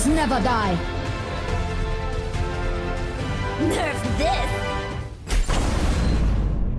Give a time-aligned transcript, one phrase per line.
[0.00, 0.76] Heroes never die.
[3.68, 4.26] Nerf this!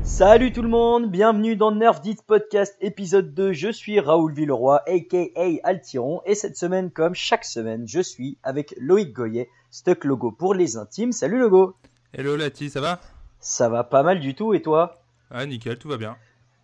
[0.04, 3.54] Salut tout le monde, bienvenue dans Nerf Dit Podcast épisode 2.
[3.54, 8.73] Je suis Raoul Villeroy, aka Altiron, et cette semaine, comme chaque semaine, je suis avec
[8.80, 11.12] Loïc Goyet, Stuck Logo pour les intimes.
[11.12, 11.76] Salut Logo
[12.14, 13.00] Hello Lati, ça va?
[13.40, 15.02] Ça va pas mal du tout, et toi?
[15.30, 16.17] Ah nickel, tout va bien.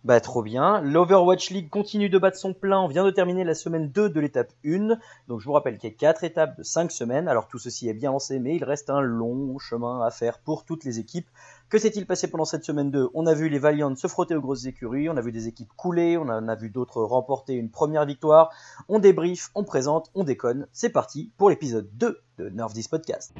[0.04, 0.80] Bah trop bien.
[0.80, 2.80] L'Overwatch League continue de battre son plein.
[2.80, 4.96] On vient de terminer la semaine 2 de l'étape 1.
[5.26, 7.26] Donc je vous rappelle qu'il y a 4 étapes de 5 semaines.
[7.26, 10.64] Alors tout ceci est bien lancé, mais il reste un long chemin à faire pour
[10.64, 11.28] toutes les équipes.
[11.68, 14.40] Que s'est-il passé pendant cette semaine 2 On a vu les Valiants se frotter aux
[14.40, 17.70] grosses écuries, on a vu des équipes couler, on en a vu d'autres remporter une
[17.70, 18.50] première victoire.
[18.88, 20.68] On débrief, on présente, on déconne.
[20.72, 23.34] C'est parti pour l'épisode 2 de Nerf 10 Podcast.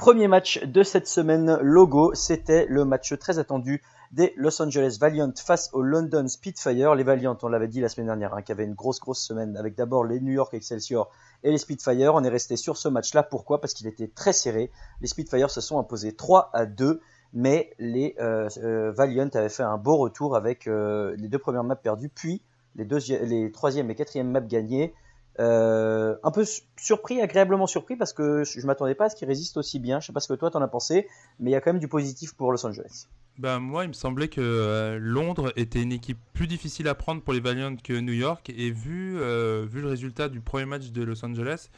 [0.00, 5.30] Premier match de cette semaine, logo, c'était le match très attendu des Los Angeles Valiant
[5.36, 6.94] face aux London Spitfire.
[6.94, 9.58] Les Valiant, on l'avait dit la semaine dernière, hein, qui avait une grosse grosse semaine
[9.58, 11.10] avec d'abord les New York Excelsior
[11.44, 12.14] et les Spitfire.
[12.14, 13.22] On est resté sur ce match-là.
[13.22, 13.60] Pourquoi?
[13.60, 14.70] Parce qu'il était très serré.
[15.02, 17.02] Les Spitfire se sont imposés 3 à 2.
[17.34, 21.62] Mais les euh, euh, Valiant avaient fait un beau retour avec euh, les deux premières
[21.62, 22.40] maps perdues, puis
[22.74, 24.94] les, les troisième et quatrième maps gagnées.
[25.40, 29.26] Euh, un peu su- surpris, agréablement surpris, parce que je m'attendais pas à ce qu'ils
[29.26, 29.98] résistent aussi bien.
[29.98, 31.80] Je sais pas ce que toi t'en as pensé, mais il y a quand même
[31.80, 33.06] du positif pour Los Angeles.
[33.38, 37.22] Bah moi il me semblait que euh, Londres était une équipe plus difficile à prendre
[37.22, 40.90] pour les Valiants que New York et vu, euh, vu le résultat du premier match
[40.90, 41.70] de Los Angeles,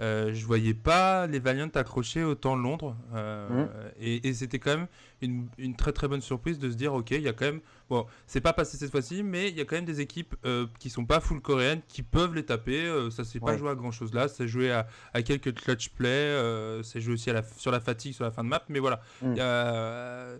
[0.00, 3.68] euh, je voyais pas les Valiants accrocher autant Londres euh, Mhm.
[4.00, 4.86] et, et c'était quand même
[5.22, 7.60] une, une très très bonne surprise de se dire ok il y a quand même
[7.90, 10.66] bon c'est pas passé cette fois-ci mais il y a quand même des équipes euh,
[10.78, 13.74] qui sont pas full coréennes qui peuvent les taper euh, ça s'est pas joué à
[13.74, 17.32] grand chose là c'est joué à, à quelques clutch play euh, c'est joué aussi à
[17.32, 19.00] la, sur la fatigue sur la fin de map mais voilà.
[19.40, 20.36] A-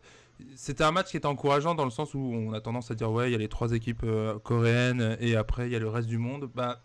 [0.54, 3.10] c'était un match qui était encourageant dans le sens où on a tendance à dire
[3.10, 5.88] ouais il y a les trois équipes euh, coréennes et après il y a le
[5.88, 6.80] reste du monde bah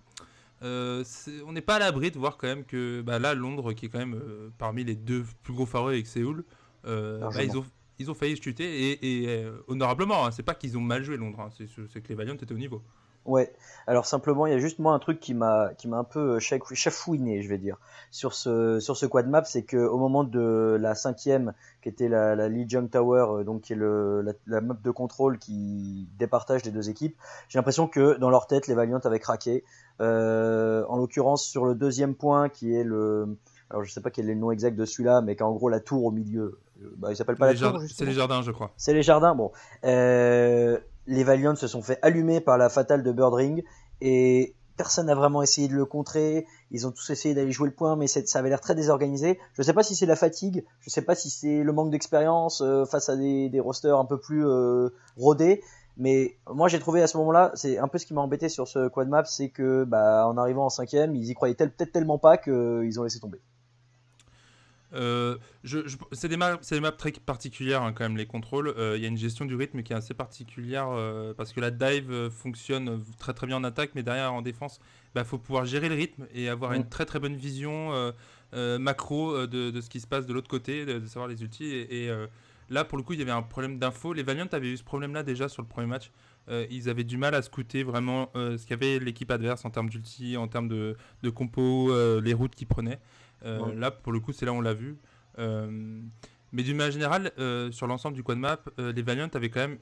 [0.64, 1.04] euh,
[1.46, 3.90] on n'est pas à l'abri de voir quand même que bah, là Londres qui est
[3.90, 6.46] quand même euh, parmi les deux plus gros favoris avec Séoul
[6.86, 7.66] euh, bah, ils ont
[8.00, 10.32] ils ont failli chuter et, et, honorablement hein.
[10.32, 11.50] c'est pas qu'ils ont mal joué Londres hein.
[11.58, 12.82] c'est c'est que les Valiants étaient au niveau
[13.26, 13.54] Ouais.
[13.88, 16.36] Alors simplement, il y a juste moi un truc qui m'a qui m'a un peu
[16.36, 17.78] euh, chafou- chafouiné, je vais dire,
[18.12, 22.10] sur ce sur ce quad map, c'est que au moment de la cinquième, qui était
[22.10, 25.38] la, la Lee Jung Tower, euh, donc qui est le la, la map de contrôle
[25.40, 27.16] qui départage les deux équipes,
[27.50, 29.64] j'ai l'impression que dans leur tête, les Valiant avaient craqué.
[30.02, 33.38] Euh, en l'occurrence, sur le deuxième point, qui est le
[33.70, 35.54] alors je sais pas quel est le nom exact de celui-là, mais qui est en
[35.54, 36.60] gros la tour au milieu.
[36.98, 37.82] Bah, il s'appelle pas Les la tour.
[37.90, 39.34] c'est les jardins je crois c'est les jardins.
[39.36, 39.52] Bon,
[39.86, 43.64] Euh, les Valiants se sont fait allumer par la fatale de Birdring
[44.02, 46.46] et personne n'a vraiment essayé de le contrer.
[46.72, 49.40] Ils ont tous essayé d'aller jouer le point, mais ça avait l'air très désorganisé.
[49.54, 52.62] Je sais pas si c'est la fatigue, je sais pas si c'est le manque d'expérience
[52.62, 55.62] euh, face à des, des rosters un peu plus euh, rodés.
[55.96, 58.68] Mais moi j'ai trouvé à ce moment-là, c'est un peu ce qui m'a embêté sur
[58.68, 62.18] ce quad map, c'est que bah, en arrivant en cinquième, ils y croyaient peut-être tellement
[62.18, 63.40] pas qu'ils ont laissé tomber.
[64.94, 68.26] Euh, je, je- c'est des, maps, c'est des maps très particulières hein, quand même les
[68.28, 68.74] contrôles.
[68.78, 71.60] Euh, Il y a une gestion du rythme qui est assez particulière euh, parce que
[71.60, 74.80] la dive euh, fonctionne euh, très très bien en attaque, mais derrière en défense,
[75.16, 78.12] il faut pouvoir gérer le rythme et avoir une très très bonne vision euh,
[78.54, 81.28] euh, macro euh, de, de ce qui se passe de l'autre côté, de, de savoir
[81.28, 81.66] les ultis.
[81.66, 82.28] Et, et, euh,
[82.70, 84.14] là pour le coup, il y avait un problème d'info.
[84.14, 86.12] Les Valiant avaient eu ce problème-là déjà sur le premier match.
[86.50, 89.90] Euh, ils avaient du mal à scouter vraiment euh, ce qu'avait l'équipe adverse en termes
[89.90, 93.00] d'ulti, en termes de, de compo, euh, les routes qu'ils prenaient.
[93.46, 93.76] Euh, Ouais.
[93.76, 94.98] Là, pour le coup, c'est là où on l'a vu.
[95.40, 96.02] Euh,
[96.52, 99.78] mais d'une manière générale, euh, sur l'ensemble du quad map, les Valiant avaient quand même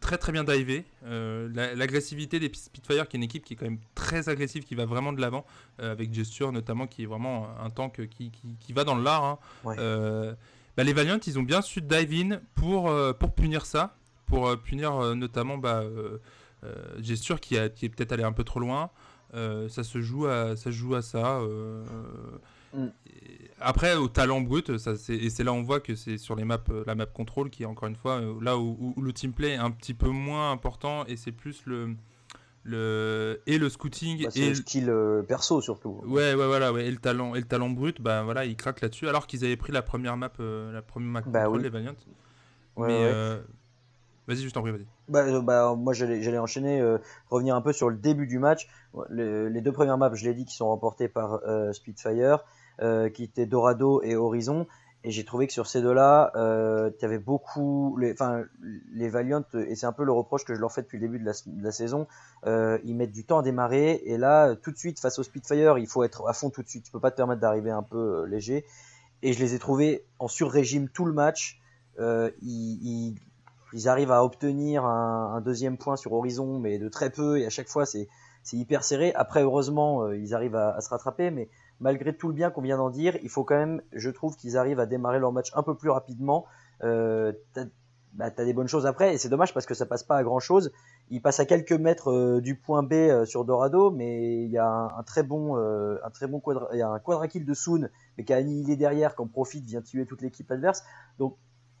[0.00, 0.84] très très bien divé.
[1.04, 4.64] Euh, la- L'agressivité des Spitfire, qui est une équipe qui est quand même très agressive,
[4.64, 5.44] qui va vraiment de l'avant,
[5.80, 9.02] euh, avec Gesture notamment, qui est vraiment un tank qui, qui, qui va dans le
[9.04, 9.24] lard.
[9.24, 9.38] hein.
[9.64, 9.76] Ouais.
[9.78, 10.34] Euh,
[10.76, 13.94] bah, les Valiant, ils ont bien su dive in pour, pour punir ça,
[14.26, 15.84] pour punir notamment bah,
[17.00, 18.90] Gesture qui, a- qui est peut-être allé un peu trop loin.
[19.34, 21.38] Euh, ça se joue à ça se joue à ça.
[21.40, 21.84] euh,
[22.72, 22.86] Mm.
[23.58, 26.58] après au talent brut, ça et c'est là on voit que c'est sur les maps
[26.70, 29.50] euh, la map contrôle qui est encore une fois là où, où- le team play
[29.54, 31.96] est un petit peu moins important et c'est plus le
[32.62, 36.00] le et le scouting Bah, et le style euh, perso surtout.
[36.04, 36.86] Ouais, ouais, voilà, ouais.
[36.86, 39.08] Et le talent, et le talent brut, bah voilà, ils craquent là-dessus.
[39.08, 41.62] Alors qu'ils avaient pris la première map, la première map Bah control, oui.
[41.64, 41.94] les Valiant.
[42.76, 43.40] Ouais, Mais ouais.
[44.28, 44.86] Euh, vas-y, je t'en prie, vas-y.
[45.08, 46.98] Bah, euh, bah, moi j'allais enchaîner, euh,
[47.30, 48.68] revenir un peu sur le début du match.
[49.08, 52.44] Le- les deux premières maps, je l'ai dit, qui sont remportées par euh, Spitfire,
[52.80, 54.66] euh, qui étaient Dorado et Horizon.
[55.02, 58.44] Et j'ai trouvé que sur ces deux-là, euh, tu avais beaucoup, les, enfin,
[58.92, 61.18] les Valiant, et c'est un peu le reproche que je leur fais depuis le début
[61.18, 62.06] de la, saison,
[62.46, 65.78] euh, ils mettent du temps à démarrer, et là, tout de suite, face au Spitfire,
[65.78, 67.82] il faut être à fond tout de suite, tu peux pas te permettre d'arriver un
[67.82, 68.66] peu euh, léger.
[69.22, 71.60] Et je les ai trouvés en sur-régime tout le match.
[71.98, 73.14] Euh, ils-
[73.72, 77.50] ils arrivent à obtenir un, deuxième point sur Horizon, mais de très peu, et à
[77.50, 78.08] chaque fois c'est
[78.52, 79.12] hyper serré.
[79.14, 82.76] Après, heureusement, euh, ils arrivent à, se rattraper, mais malgré tout le bien qu'on vient
[82.76, 85.62] d'en dire, il faut quand même, je trouve qu'ils arrivent à démarrer leur match un
[85.62, 86.46] peu plus rapidement.
[86.82, 87.64] Euh, t'as
[88.12, 90.24] bah, as des bonnes choses après, et c'est dommage parce que ça passe pas à
[90.24, 90.72] grand chose.
[91.10, 94.66] Ils passent à quelques mètres euh, du point B sur Dorado, mais il y a
[94.66, 97.88] un, très bon, un quadra, kill de Soon,
[98.18, 100.82] mais qui a annihilé derrière, qui en profite, vient tuer toute l'équipe adverse.
[101.20, 101.36] Donc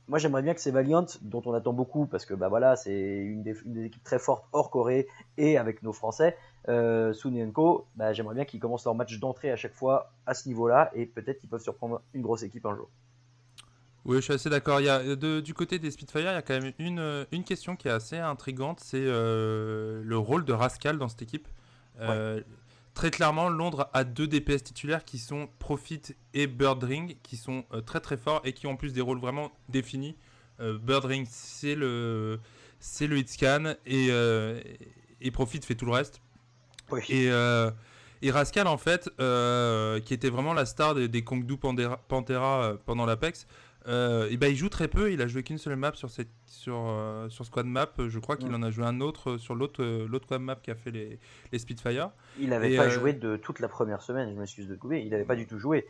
[0.08, 3.18] moi j'aimerais bien que ces Valiant, dont on attend beaucoup, parce que bah voilà, c'est
[3.18, 5.06] une des, une des équipes très fortes hors Corée
[5.36, 6.36] et avec nos Français,
[6.68, 10.12] euh, Sun et Enko, bah, j'aimerais bien qu'ils commencent leur match d'entrée à chaque fois
[10.26, 12.88] à ce niveau-là, et peut-être qu'ils peuvent surprendre une grosse équipe un jour.
[14.06, 14.80] Oui, je suis assez d'accord.
[14.80, 17.44] Il y a, de, du côté des Spitfire, il y a quand même une, une
[17.44, 21.46] question qui est assez intrigante, c'est euh, le rôle de Rascal dans cette équipe.
[22.00, 22.40] Euh.
[23.00, 26.02] Très clairement, Londres a deux DPS titulaires qui sont Profit
[26.34, 29.18] et Birdring, qui sont euh, très très forts et qui ont en plus des rôles
[29.18, 30.18] vraiment définis.
[30.60, 32.40] Euh, Birdring, c'est le,
[32.78, 34.60] c'est le hitscan et, euh,
[35.22, 36.20] et Profit fait tout le reste.
[36.90, 37.00] Oui.
[37.08, 37.30] Et,
[38.20, 39.08] et Rascal, en fait,
[40.04, 43.46] qui était vraiment la star des, des Kongdu Pantera, Pantera pendant l'Apex,
[43.88, 46.28] euh, et ben il joue très peu, il a joué qu'une seule map sur, cette,
[46.46, 49.82] sur, euh, sur Squad Map, je crois qu'il en a joué un autre sur l'autre
[49.82, 51.18] euh, l'autre Squad Map qui a fait les,
[51.52, 52.10] les Spitfire.
[52.38, 55.10] Il n'avait pas euh, joué de toute la première semaine, je m'excuse de couper, il
[55.10, 55.86] n'avait pas du tout joué.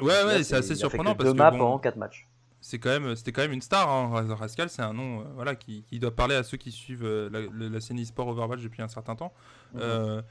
[0.00, 2.26] Ouais, Là, ouais, c'est assez surprenant parce deux que maps bon, en 4 matchs.
[2.62, 4.08] c'est quand même c'était quand même une star hein.
[4.10, 7.04] Ras- Rascal c'est un nom euh, voilà qui, qui doit parler à ceux qui suivent
[7.04, 9.32] euh, la, la, la scène e-sport Overwatch depuis un certain temps
[9.74, 9.80] Mhm.
[9.82, 10.22] Euh,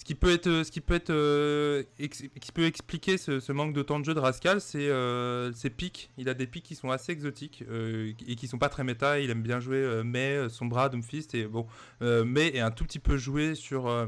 [0.00, 3.52] ce qui peut être ce qui peut être euh, ex- qui peut expliquer ce, ce
[3.52, 6.64] manque de temps de jeu de Rascal c'est euh, ses pics il a des pics
[6.64, 9.76] qui sont assez exotiques euh, et qui sont pas très méta il aime bien jouer
[9.76, 11.66] euh, May euh, Sombra Doomfist et bon
[12.00, 14.06] euh, May est un tout petit peu joué sur euh,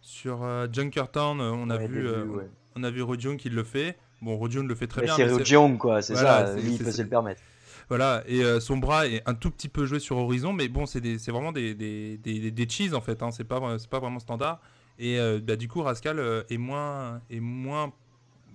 [0.00, 2.48] sur euh, Junkertown euh, on a Ouais, vu euh, ouais.
[2.74, 5.22] on a vu Rodion qui le fait bon Rodion le fait très Mais bien c'est
[5.24, 7.42] mais c'est- Ryujeong, quoi, c'est Voilà, ça, lui il peut se le permettre.
[7.90, 10.86] Voilà, et euh, son bras est un tout petit peu joué sur Horizon, mais bon,
[10.86, 10.98] c'est
[11.28, 14.60] vraiment des, des, des, des- cheese en fait, hein, c'est pas, c'est pas vraiment standard.
[14.98, 17.92] Et euh, bah, du coup, Rascal euh, est, moins, est moins,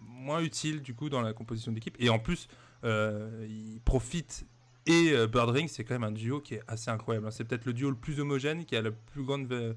[0.07, 1.95] moins utile du coup dans la composition d'équipe.
[1.99, 2.47] Et en plus,
[2.83, 4.45] euh, il profite.
[4.88, 7.27] Et Birdring, c'est quand même un duo qui est assez incroyable.
[7.27, 7.31] hein.
[7.31, 9.75] C'est peut-être le duo le plus homogène, qui a la plus grande ve-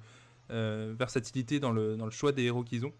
[0.94, 2.92] versatilité dans le, dans le choix des héros qu'ils ont.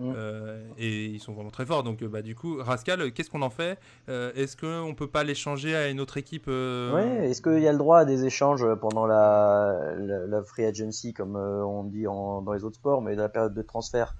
[0.00, 0.14] Mm.
[0.16, 1.82] Euh, et ils sont vraiment très forts.
[1.82, 3.78] Donc, euh, bah, du coup, Rascal, qu'est-ce qu'on en fait?
[4.08, 7.68] Euh, Est-ce qu'on peut pas l'échanger à une autre équipe euh, Ouais, est-ce qu'il y
[7.68, 12.06] a le droit à des échanges pendant la, la, la free agency, comme on dit
[12.06, 14.14] en, dans les autres sports, mais dans la période de transfert?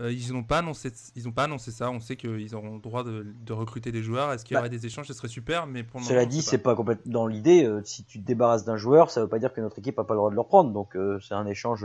[0.00, 1.90] Euh, ils n'ont pas annoncé, ils ont pas annoncé ça.
[1.90, 4.32] On sait qu'ils auront le droit de, de recruter des joueurs.
[4.32, 6.30] Est-ce qu'il y Bah, aurait des échanges Ce serait super, mais pour le Cela moment,
[6.30, 7.64] dit, c'est pas complètement dans l'idée.
[7.64, 10.04] euh, si tu te débarrasses d'un joueur, ça veut pas dire que notre équipe a
[10.04, 10.70] pas le droit de le reprendre.
[10.72, 11.84] Donc euh, c'est un échange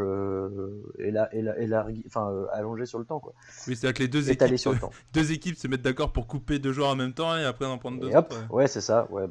[1.00, 3.34] éla- élargi, enfin euh, allongé sur le temps, quoi.
[3.68, 4.92] Oui, c'est-à-dire que les deux équipes, sur le temps.
[5.14, 7.78] deux équipes se mettent d'accord pour couper deux joueurs en même temps et après en
[7.78, 8.54] prendre deux Et hop, autres.
[8.54, 9.08] ouais, c'est ça.
[9.12, 9.26] Ouais.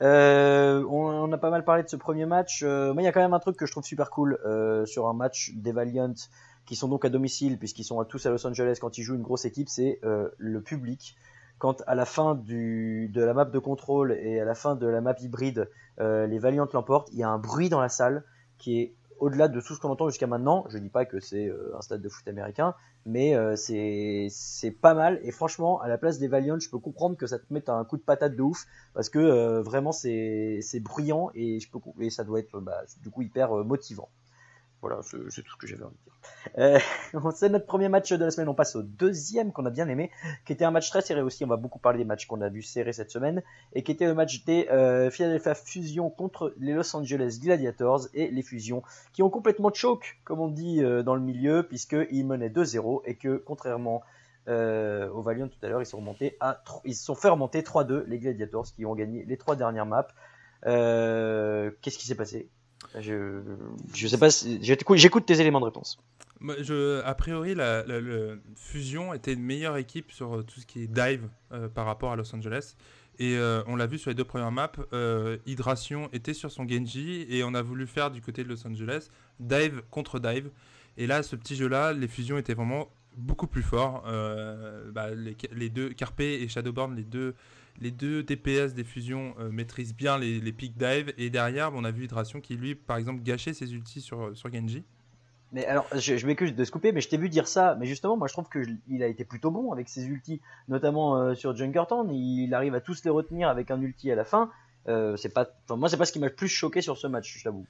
[0.00, 0.84] On,
[1.28, 2.62] on a pas mal parlé de ce premier match.
[2.64, 4.38] Moi, il y a quand même un truc que je trouve super cool
[4.86, 6.14] sur un match des Valiant
[6.72, 9.22] qui sont donc à domicile puisqu'ils sont tous à Los Angeles quand ils jouent une
[9.22, 11.18] grosse équipe, c'est euh, le public.
[11.58, 15.02] Quand à la fin de la map de contrôle et à la fin de la
[15.02, 15.68] map hybride,
[16.00, 18.24] euh, les Valiant l'emportent, il y a un bruit dans la salle
[18.56, 20.64] qui est au-delà de tout ce qu'on entend jusqu'à maintenant.
[20.70, 22.74] Je dis pas que c'est euh, un stade de foot américain,
[23.04, 24.30] mais c'est
[24.80, 25.20] pas mal.
[25.24, 27.84] Et franchement, à la place des Valiant, je peux comprendre que ça te mette un
[27.84, 28.64] coup de patate de ouf
[28.94, 31.58] parce que vraiment c'est bruyant et
[32.08, 34.08] ça doit être bah, du coup hyper motivant.
[34.82, 36.12] Voilà, c'est tout ce que j'avais envie de dire.
[36.58, 38.48] Euh, c'est notre premier match de la semaine.
[38.48, 40.10] On passe au deuxième qu'on a bien aimé,
[40.44, 41.44] qui était un match très serré aussi.
[41.44, 43.42] On va beaucoup parler des matchs qu'on a vu serrés cette semaine,
[43.74, 48.28] et qui était le match des euh, Philadelphia Fusion contre les Los Angeles Gladiators et
[48.28, 52.50] les Fusions, qui ont complètement choke, comme on dit euh, dans le milieu, puisqu'ils menaient
[52.50, 54.02] 2-0 et que contrairement
[54.48, 55.86] euh, au Valiant tout à l'heure, ils
[56.84, 60.08] ils se sont fait remonter 3-2 les Gladiators qui ont gagné les trois dernières maps.
[60.66, 62.50] Euh, Qu'est-ce qui s'est passé?
[63.00, 63.40] Je,
[63.94, 65.98] je sais pas si, j'écoute tes éléments de réponse.
[67.04, 67.84] A priori, la,
[68.56, 72.12] Fusion était une meilleure équipe sur euh, tout ce qui est dive euh, par rapport
[72.12, 72.74] à Los Angeles.
[73.18, 74.72] Et euh, on l'a vu sur les deux premières maps,
[75.46, 79.08] Hydration était sur son Genji et on a voulu faire du côté de Los Angeles
[79.38, 80.50] dive contre dive.
[80.96, 84.02] Et là, ce petit jeu-là, les fusions étaient vraiment beaucoup plus forts.
[84.92, 87.34] Bah, les deux, Carpe et Shadowborn, les deux,
[87.80, 91.12] les deux DPS des fusions euh, maîtrisent bien les, les pick dive.
[91.18, 94.52] Et derrière, on a vu Hydration qui, lui, par exemple, gâchait ses ultis sur, sur
[94.52, 94.84] Genji.
[95.52, 97.76] Mais alors, je, je m'excuse de se couper, mais je t'ai vu dire ça.
[97.78, 100.40] Mais justement, moi, je trouve que je- il a été plutôt bon avec ses ultis,
[100.68, 102.10] notamment euh, sur Junkertown.
[102.10, 104.50] Il arrive à tous les retenir avec un ulti à la fin.
[104.88, 107.36] Euh, c'est pas, moi, c'est pas ce qui m'a le plus choqué sur ce match,
[107.38, 107.66] je t'avoue.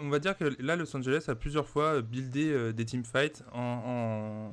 [0.00, 3.60] On va dire que là, Los Angeles a plusieurs fois buildé euh, des teamfights en,
[3.86, 4.50] en,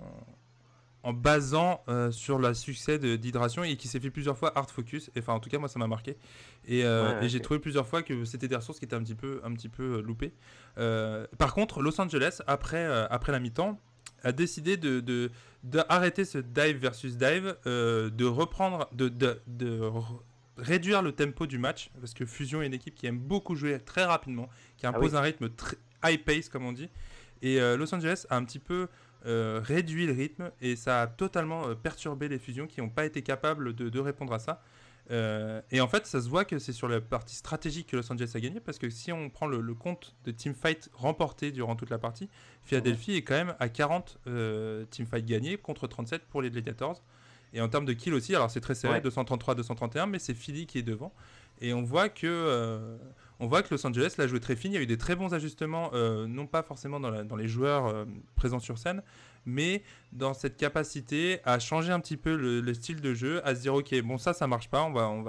[1.05, 5.11] en basant euh, sur le succès d'Hydration et qui s'est fait plusieurs fois hard focus.
[5.17, 6.17] Enfin, en tout cas, moi, ça m'a marqué.
[6.67, 9.13] Et, euh, Ouais, j'ai trouvé plusieurs fois que c'était des ressources qui étaient un petit
[9.15, 10.33] peu, un petit peu euh, loupées.
[10.79, 13.79] Euh, par contre, Los Angeles, après, après la mi-temps,
[14.23, 15.29] a décidé de, de-
[15.63, 19.79] d'arrêter ce dive versus dive, de reprendre, de, de- de
[20.57, 23.79] réduire le tempo du match, parce que Fusion est une équipe qui aime beaucoup jouer
[23.79, 25.17] très rapidement, qui impose oui.
[25.17, 26.89] un rythme très high pace, comme on dit.
[27.43, 28.87] Et Los Angeles a un petit peu
[29.25, 33.05] euh, réduit le rythme et ça a totalement euh, perturbé les fusions qui n'ont pas
[33.05, 34.61] été capables de, de répondre à ça.
[35.11, 38.11] Euh, et en fait, ça se voit que c'est sur la partie stratégique que Los
[38.11, 41.75] Angeles a gagné parce que si on prend le, le compte de teamfight remporté durant
[41.75, 42.29] toute la partie,
[42.63, 47.03] Philadelphie est quand même à 40 euh, teamfights gagnés contre 37 pour les Gladiators.
[47.53, 49.01] Et en termes de kills aussi, alors c'est très serré, Ouais.
[49.01, 51.13] 233-231, mais c'est Philly qui est devant.
[51.61, 52.97] Et on voit que,
[53.39, 54.71] on voit que Los Angeles l'a joué très fine.
[54.71, 57.87] Il y a eu des très bons ajustements, euh, non pas forcément dans, les joueurs
[57.87, 59.03] euh, présents sur scène,
[59.45, 63.55] mais dans cette capacité à changer un petit peu le, le style de jeu, à
[63.55, 65.21] se dire ok, bon ça, ça marche pas, on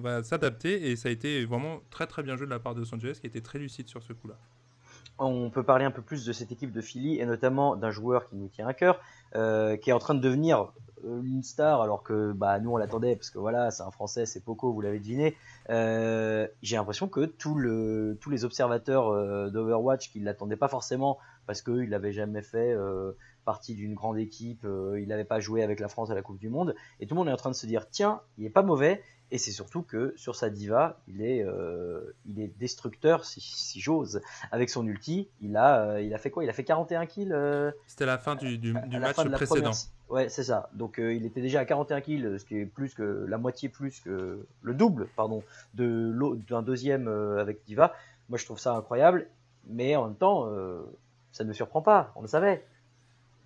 [0.00, 0.90] va, s'adapter.
[0.90, 3.18] Et ça a été vraiment très très bien joué de la part de Los Angeles,
[3.20, 4.36] qui était très lucide sur ce coup-là.
[5.18, 8.28] On peut parler un peu plus de cette équipe de Philly et notamment d'un joueur
[8.28, 9.00] qui nous tient à cœur,
[9.34, 10.72] euh, qui est en train de devenir
[11.04, 14.40] une star alors que bah, nous on l'attendait parce que voilà c'est un français c'est
[14.40, 15.36] Poco vous l'avez deviné.
[15.70, 21.88] Euh, j'ai l'impression que tous les observateurs euh, d'Overwatch qui l'attendaient pas forcément parce qu'il
[21.88, 23.12] n'avait jamais fait euh,
[23.44, 26.48] partie d'une grande équipe il n'avait pas joué avec la France à la Coupe du
[26.48, 28.62] Monde et tout le monde est en train de se dire tiens il est pas
[28.62, 33.40] mauvais et c'est surtout que sur sa diva il est, euh, il est destructeur si,
[33.40, 34.20] si j'ose
[34.52, 36.44] avec son ulti, il a, euh, il a fait quoi?
[36.44, 39.70] Il a fait 41 kills euh, C'était la fin du, du- du match fin précédent.
[39.70, 39.72] première-
[40.08, 40.70] Ouais, c'est ça.
[40.72, 44.00] Donc il était déjà à 41 kills, ce qui est plus que la moitié plus
[44.00, 45.42] que le double, pardon,
[45.74, 46.14] de
[46.48, 47.08] d'un deuxième
[47.38, 47.94] avec Diva.
[48.30, 49.26] Moi, je trouve ça incroyable,
[49.66, 50.48] mais en même temps,
[51.32, 52.10] ça ne me surprend pas.
[52.16, 52.64] On le savait.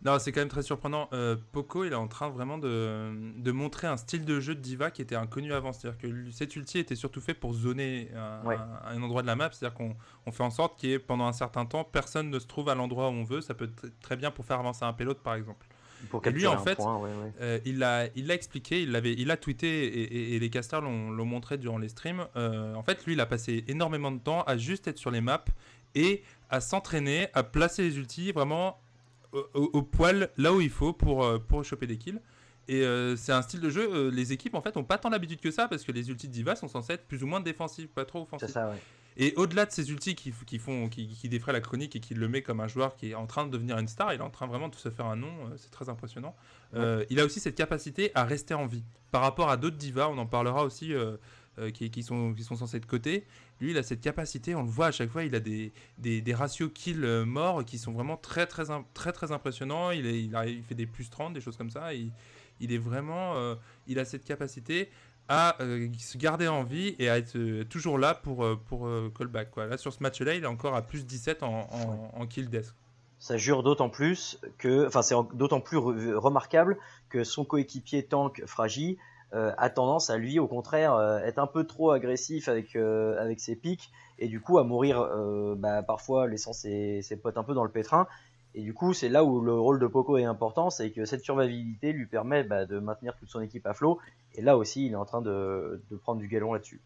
[0.04, 1.08] Non, c'est quand même très surprenant.
[1.12, 4.60] Euh, Poco, il est en train vraiment de, de montrer un style de jeu de
[4.60, 5.72] Diva qui était inconnu avant.
[5.72, 8.56] C'est-à-dire que cet ulti était surtout fait pour zoner un, Ouais.
[8.56, 9.50] un- un endroit de la map.
[9.52, 9.94] C'est-à-dire qu'on
[10.26, 12.68] on fait en sorte qu'il y ait pendant un certain temps, personne ne se trouve
[12.68, 13.40] à l'endroit où on veut.
[13.42, 15.66] Ça peut être très bien pour faire avancer un payload, par exemple.
[16.10, 17.32] Pour Et lui, en fait, point, ouais, ouais.
[17.40, 20.50] Euh, il l'a il l'a expliqué, il, l'avait, il a tweeté et, et- et les
[20.50, 22.26] casters l'ont, l'ont montré durant les streams.
[22.34, 25.20] Euh, en fait, lui, il a passé énormément de temps à juste être sur les
[25.20, 25.44] maps
[25.94, 28.80] et à s'entraîner, à placer les ultis vraiment
[29.32, 32.20] au, poil là où il faut pour, euh, pour choper des kills.
[32.68, 35.10] Et euh, c'est un style de jeu, euh, les équipes en fait ont pas tant
[35.10, 37.40] l'habitude que ça parce que les ultis de Diva sont censés être plus ou moins
[37.40, 38.50] défensifs, pas trop C'est offensifs.
[38.50, 38.76] ça, ouais.
[39.18, 42.14] Et au-delà de ces ultis qui, qui font, qui, qui défraient la chronique et qui
[42.14, 44.22] le met comme un joueur qui est en train de devenir une star, il est
[44.22, 46.34] en train vraiment de se faire un nom, euh, c'est très impressionnant.
[46.74, 48.84] Il a aussi cette capacité à rester en vie.
[49.10, 50.94] Par rapport à d'autres divas, on en parlera aussi,
[51.74, 53.26] qui, qui sont, qui sont censés être cotés.
[53.62, 56.20] Lui, il a cette capacité, on le voit à chaque fois, il a des, des,
[56.20, 59.92] des ratios kill euh, morts qui sont vraiment très très, très, très impressionnants.
[59.92, 61.94] Il, est, il, arrive- il fait des plus 30, des choses comme ça.
[61.94, 62.10] Il,
[62.60, 63.54] il est vraiment, euh,
[63.86, 64.90] il a cette capacité
[65.28, 69.52] à euh, se garder en vie et à être euh, toujours là pour, pour callback.
[69.52, 69.66] Quoi.
[69.66, 72.74] Là, sur ce match-là, il est encore à plus 17 en, en, en kill death.
[73.20, 76.76] Ça jure d'autant plus que, enfin, c'est d'autant plus re- remarquable
[77.08, 81.46] que son coéquipier tank Fragi euh, a tendance à lui, au contraire, euh, être un
[81.46, 85.82] peu trop agressif avec euh, avec ses pics et du coup à mourir euh, bah,
[85.82, 88.06] parfois laissant ses, ses potes un peu dans le pétrin.
[88.54, 91.22] Et du coup, c'est là où le rôle de Poco est important, c'est que cette
[91.22, 93.98] survivabilité lui permet bah, de maintenir toute son équipe à flot.
[94.34, 96.82] Et là aussi, il est en train de, de prendre du galon là-dessus.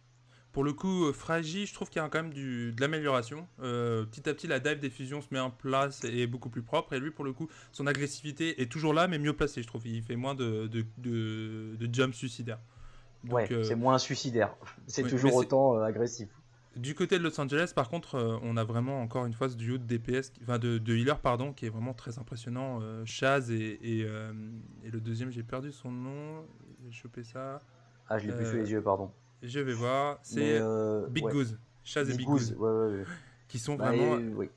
[0.56, 3.46] Pour le coup, euh, Fragi, je trouve qu'il y a quand même du, de l'amélioration.
[3.60, 6.48] Euh, petit à petit, la dive des fusions se met en place et est beaucoup
[6.48, 6.94] plus propre.
[6.94, 9.86] Et lui, pour le coup, son agressivité est toujours là, mais mieux placée, je trouve.
[9.86, 12.60] Il fait moins de, de, de, de jump suicidaires.
[13.22, 14.56] Donc, ouais, euh, c'est moins suicidaire.
[14.86, 16.30] C'est oui, toujours autant agressif.
[16.74, 19.56] Du côté de Los Angeles, par contre, euh, on a vraiment encore une fois ce
[19.56, 22.78] duo de DPS, enfin de, de healer, pardon, qui est vraiment très impressionnant.
[22.80, 24.32] Euh, Chaz et, et, euh,
[24.84, 26.46] et le deuxième, j'ai perdu son nom.
[26.82, 27.60] J'ai chopé ça.
[28.08, 29.12] Ah, je l'ai plus sous les yeux, pardon.
[29.42, 30.18] Je vais voir.
[30.22, 31.32] C'est euh, Big ouais.
[31.32, 31.58] Goose.
[31.84, 32.58] Chaz et Big Goose, Goose.
[32.58, 33.04] ouais, ouais, ouais.
[33.48, 34.18] Qui sont Bah, vraiment.
[34.18, 34.50] et- oui.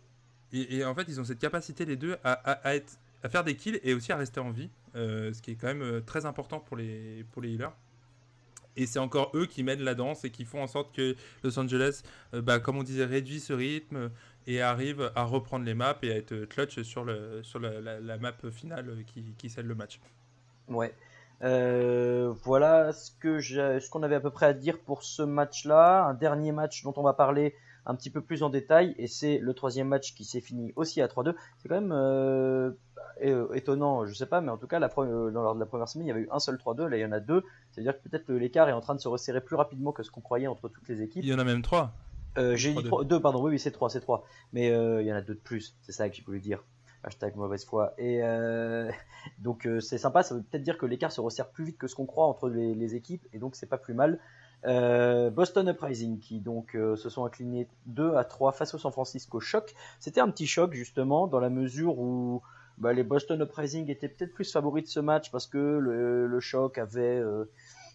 [0.51, 3.29] Et, et en fait, ils ont cette capacité, les deux, à, à- à être, à
[3.29, 4.69] faire des kills et aussi à rester en vie.
[4.95, 7.71] euh, ce qui est quand même euh, très important pour les, pour les healers.
[8.75, 11.59] Et c'est encore eux qui mènent la danse et qui font en sorte que Los
[11.59, 12.01] Angeles,
[12.33, 14.09] euh, bah, comme on disait, réduit ce rythme
[14.48, 18.00] et arrive à reprendre les maps et à être clutch sur, le, sur la, la-
[18.00, 20.00] la map finale qui, qui scelle le match.
[20.67, 20.95] Ouais.
[21.43, 25.22] Euh, voilà ce que j'ai- ce qu'on avait à peu près à dire pour ce
[25.22, 26.03] match-là.
[26.05, 27.55] Un dernier match dont on va parler
[27.86, 31.01] un petit peu plus en détail, et c'est le troisième match qui s'est fini aussi
[31.01, 31.34] à 3-2.
[31.58, 32.72] C'est quand même euh,
[33.19, 35.88] é- étonnant, je sais pas, mais en tout cas, la euh, lors de la première
[35.88, 37.43] semaine, il y avait eu un seul 3-2, là il y en a deux.
[37.72, 40.22] C'est-à-dire que peut-être l'écart est en train de se resserrer plus rapidement que ce qu'on
[40.22, 41.24] croyait entre toutes les équipes.
[41.24, 41.93] Il y en a même trois.
[42.38, 42.88] Euh, j'ai dit 3-2.
[42.88, 44.24] 3, 2, pardon, oui, oui, c'est 3, c'est 3.
[44.53, 46.63] Mais euh, il y en a deux de plus, c'est ça que j'ai voulu dire.
[47.03, 47.94] Hashtag mauvaise foi.
[47.98, 48.91] Et euh,
[49.39, 51.88] donc euh, c'est sympa, ça veut peut-être dire que l'écart se resserre plus vite que
[51.88, 54.20] ce qu'on croit entre les, équipes, et donc c'est pas plus mal.
[54.65, 59.39] Euh, Boston Uprising qui donc se sont inclinés 2 à 3 face au San Francisco
[59.39, 59.74] Shock.
[60.00, 62.41] C'était un petit choc justement dans la mesure où
[62.77, 66.39] bah, les Boston Uprising étaient peut-être plus favoris de ce match parce que le, le
[66.41, 67.24] Shock avait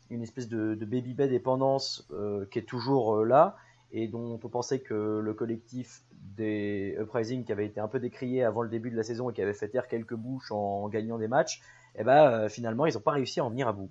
[0.09, 2.09] une espèce de, de baby bed dépendance
[2.51, 3.57] qui est toujours là
[3.95, 6.03] et dont on pensait que le collectif
[6.37, 9.33] des Uprising qui avait été un peu décrié avant le début de la saison et
[9.33, 11.63] qui avait fait taire quelques bouches en, gagnant des matchs,
[11.95, 13.91] eh ben euh, finalement ils n'ont pas réussi à en venir à bout.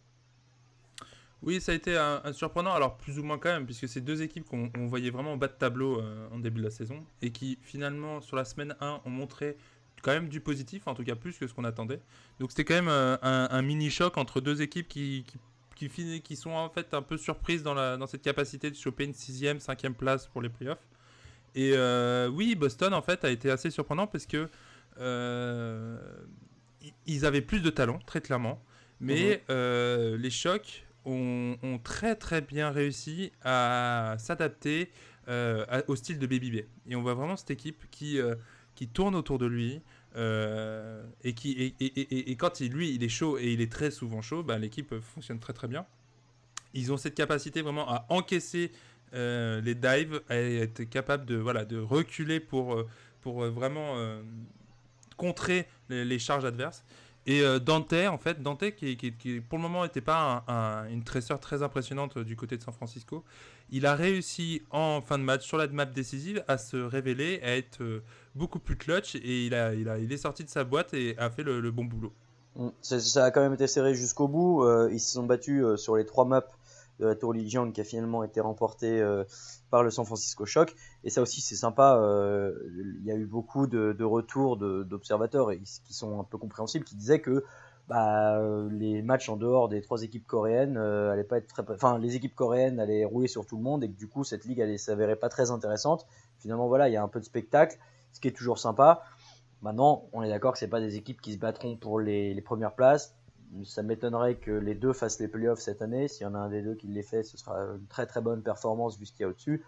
[1.41, 4.21] Oui, ça a été un, surprenant, alors plus ou moins quand même, puisque c'est deux
[4.21, 7.31] équipes qu'on voyait vraiment en bas de tableau euh, en début de la saison, et
[7.31, 9.57] qui finalement sur la semaine 1 ont montré
[10.01, 11.99] quand même du positif, en tout cas plus que ce qu'on attendait.
[12.39, 15.37] Donc c'était quand même euh, un, un, mini choc entre deux équipes qui, qui,
[15.89, 19.05] qui, qui, sont en fait un peu surprises dans, la, dans cette capacité de choper
[19.05, 20.85] une sixième, cinquième place pour les playoffs.
[21.55, 24.49] Et euh, oui, Boston en fait a été assez surprenant parce que
[24.99, 25.97] euh,
[27.05, 28.63] ils avaient plus de talent, très clairement,
[28.99, 30.15] mais mmh.
[30.15, 34.89] les chocs ont, ont, très très bien réussi à s'adapter
[35.29, 36.55] euh, au style de Baby B.
[36.89, 38.35] Et on voit vraiment cette équipe qui, euh,
[38.75, 39.81] qui tourne autour de lui.
[40.15, 43.89] Euh, et, qui, et, et, et, quand lui il est chaud et il est très
[43.89, 45.85] souvent chaud, bah, l'équipe fonctionne très très bien.
[46.75, 48.71] Ils ont cette capacité vraiment à encaisser
[49.13, 52.83] euh, les dives, à être capable de, voilà, de reculer pour,
[53.21, 53.95] pour vraiment
[55.17, 56.83] contrer les, charges adverses.
[57.25, 61.03] Et euh, Dante, en fait, Dante qui, qui, pour le moment n'était pas un, une
[61.03, 63.23] tresseur très impressionnante du côté de San Francisco,
[63.73, 67.57] il a réussi en fin de match sur la map décisive à se révéler, à
[67.57, 68.03] être euh,
[68.35, 71.17] beaucoup plus clutch et il, a, il, a, il est sorti de sa boîte et
[71.17, 72.13] a fait le, bon boulot.
[72.81, 74.63] Ça a quand même été serré jusqu'au bout.
[74.63, 76.43] Euh, ils se sont battus euh, sur les trois maps
[76.99, 79.23] de la Tour Lijiang qui a finalement été remporté euh,
[79.71, 80.75] par le San Francisco Shock.
[81.03, 81.99] Et ça aussi, c'est sympa.
[82.79, 85.49] Il y a eu beaucoup de, de retours d'observateurs
[85.83, 87.43] qui sont un peu compréhensibles, qui disaient que
[87.87, 88.41] bah,
[88.71, 92.15] les matchs en dehors des trois équipes coréennes euh, allaient pas être très, enfin les
[92.15, 94.77] équipes coréennes allaient rouler sur tout le monde et que du coup cette ligue allait
[94.77, 96.05] s'avérer pas très intéressante.
[96.39, 97.77] Finalement voilà, il y a un peu de spectacle,
[98.11, 99.03] ce qui est toujours sympa.
[99.61, 102.41] Maintenant, on est d'accord que c'est pas des équipes qui se battront pour les, les
[102.41, 103.15] premières places
[103.63, 106.07] ça m'étonnerait que les deux fassent les playoffs cette année.
[106.07, 108.21] S'il y en a un des deux qui les fait, ce sera une très très
[108.21, 109.63] bonne performance vu ce qu'il y a au-dessus.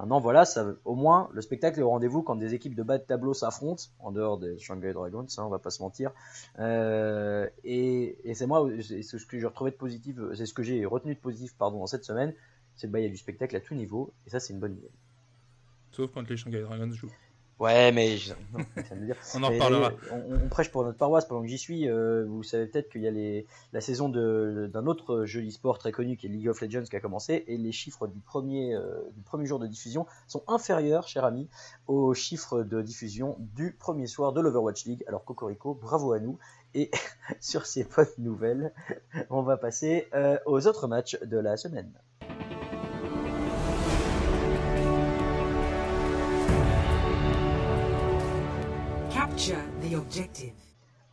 [0.00, 0.44] Maintenant, voilà,
[0.86, 3.82] au moins, le spectacle est au rendez-vous quand des équipes de bas de tableau s'affrontent,
[3.98, 6.10] en dehors des Shanghai Dragons, hein, on va pas se mentir.
[6.58, 10.86] Euh, et, c'est moi, c'est ce que j'ai retrouvé de positif, c'est ce que j'ai
[10.86, 12.32] retenu de positif, pardon, dans cette semaine,
[12.76, 14.78] c'est que bah, y a du spectacle à tout niveau, et ça, c'est une bonne
[14.78, 14.90] idée.
[15.92, 17.12] Sauf quand les Shanghai Dragons jouent.
[17.60, 18.32] Ouais, mais je...
[18.54, 18.64] non,
[19.34, 19.92] on en reparlera.
[20.10, 21.90] On, on, prêche pour notre paroisse pendant que j'y suis.
[21.90, 25.92] Euh, vous savez peut-être qu'il y a les, la saison d'un autre jeu e-sport très
[25.92, 29.02] connu qui est League of Legends qui a commencé et les chiffres du premier, euh,
[29.14, 31.50] du premier jour de diffusion sont inférieurs, cher ami,
[31.86, 35.04] aux chiffres de diffusion du premier soir de l'Overwatch League.
[35.06, 36.38] Alors Cocorico, bravo à nous.
[36.72, 36.90] Et
[37.40, 38.72] sur ces bonnes nouvelles,
[39.28, 41.92] on va passer euh, aux autres matchs de la semaine.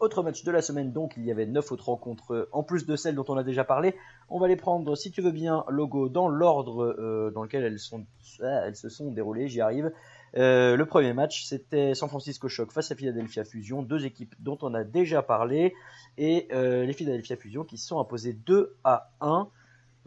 [0.02, 2.98] Autre match de la semaine donc, il y avait 9 autres rencontres en plus de
[2.98, 3.96] celles dont on a déjà parlé.
[4.30, 7.80] On va les prendre, si tu veux bien, logo dans l'ordre euh, dans lequel elles,
[7.80, 8.06] sont,
[8.42, 9.94] ah, elles se sont déroulées, j'y arrive.
[10.36, 14.58] Euh, le premier match, c'était San Francisco Shock face à Philadelphia Fusion, deux équipes dont
[14.62, 15.74] on a déjà parlé,
[16.18, 19.48] et euh, les Philadelphia Fusion qui se sont imposés 2 à 1.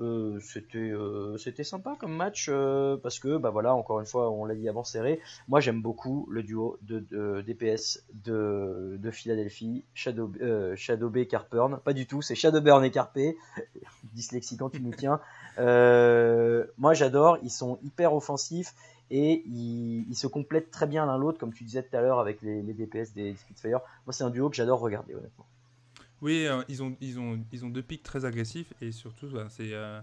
[0.00, 4.30] Euh, c'était euh, c'était sympa comme match euh, parce que bah voilà encore une fois
[4.30, 5.20] on l'a dit avant serré.
[5.48, 10.32] Moi j'aime beaucoup le duo de, DPS de, de Philadelphie Shadow
[10.74, 11.80] Shadow Bay Carpern.
[11.84, 13.18] Pas du tout c'est Shadowburn et Carpe.
[14.14, 15.20] Dyslexie quand tu nous tiens
[15.58, 18.74] moi j'adore ils sont hyper offensifs
[19.10, 22.20] et ils, ils se complètent très bien l'un l'autre comme tu disais tout à l'heure
[22.20, 25.46] avec les, les DPS des Spitfire moi c'est un duo que j'adore regarder honnêtement
[26.22, 29.46] oui, euh, ils, ont, ils, ont, ils ont deux pics très agressifs et surtout, bah,
[29.48, 30.00] c'est, euh,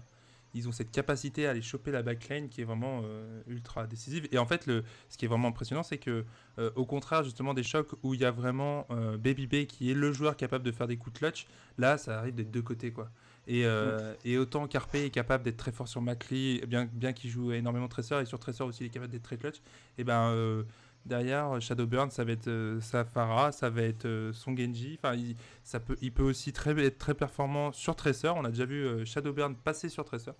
[0.54, 4.26] ils ont cette capacité à aller choper la backline qui est vraiment euh, ultra décisive.
[4.32, 6.24] Et en fait, le, ce qui est vraiment impressionnant, c'est que,
[6.58, 9.90] euh, au contraire, justement, des chocs où il y a vraiment euh, Baby Bay qui
[9.90, 12.62] est le joueur capable de faire des coups de clutch, là, ça arrive des deux
[12.62, 12.92] côtés.
[12.92, 13.10] quoi.
[13.46, 17.30] Et, euh, et autant Carpe est capable d'être très fort sur Macri, bien, bien qu'il
[17.30, 19.62] joue énormément Tracer, et sur Tracer aussi, il est capable d'être très clutch,
[19.96, 20.64] et ben
[21.08, 24.98] derrière Shadowburn ça va être euh, Safara ça va être euh, son Genji.
[25.14, 28.28] Il, ça peut aussi être très performant sur Tracer.
[28.28, 30.32] On a déjà vu euh, Shadowburn passer sur Tracer.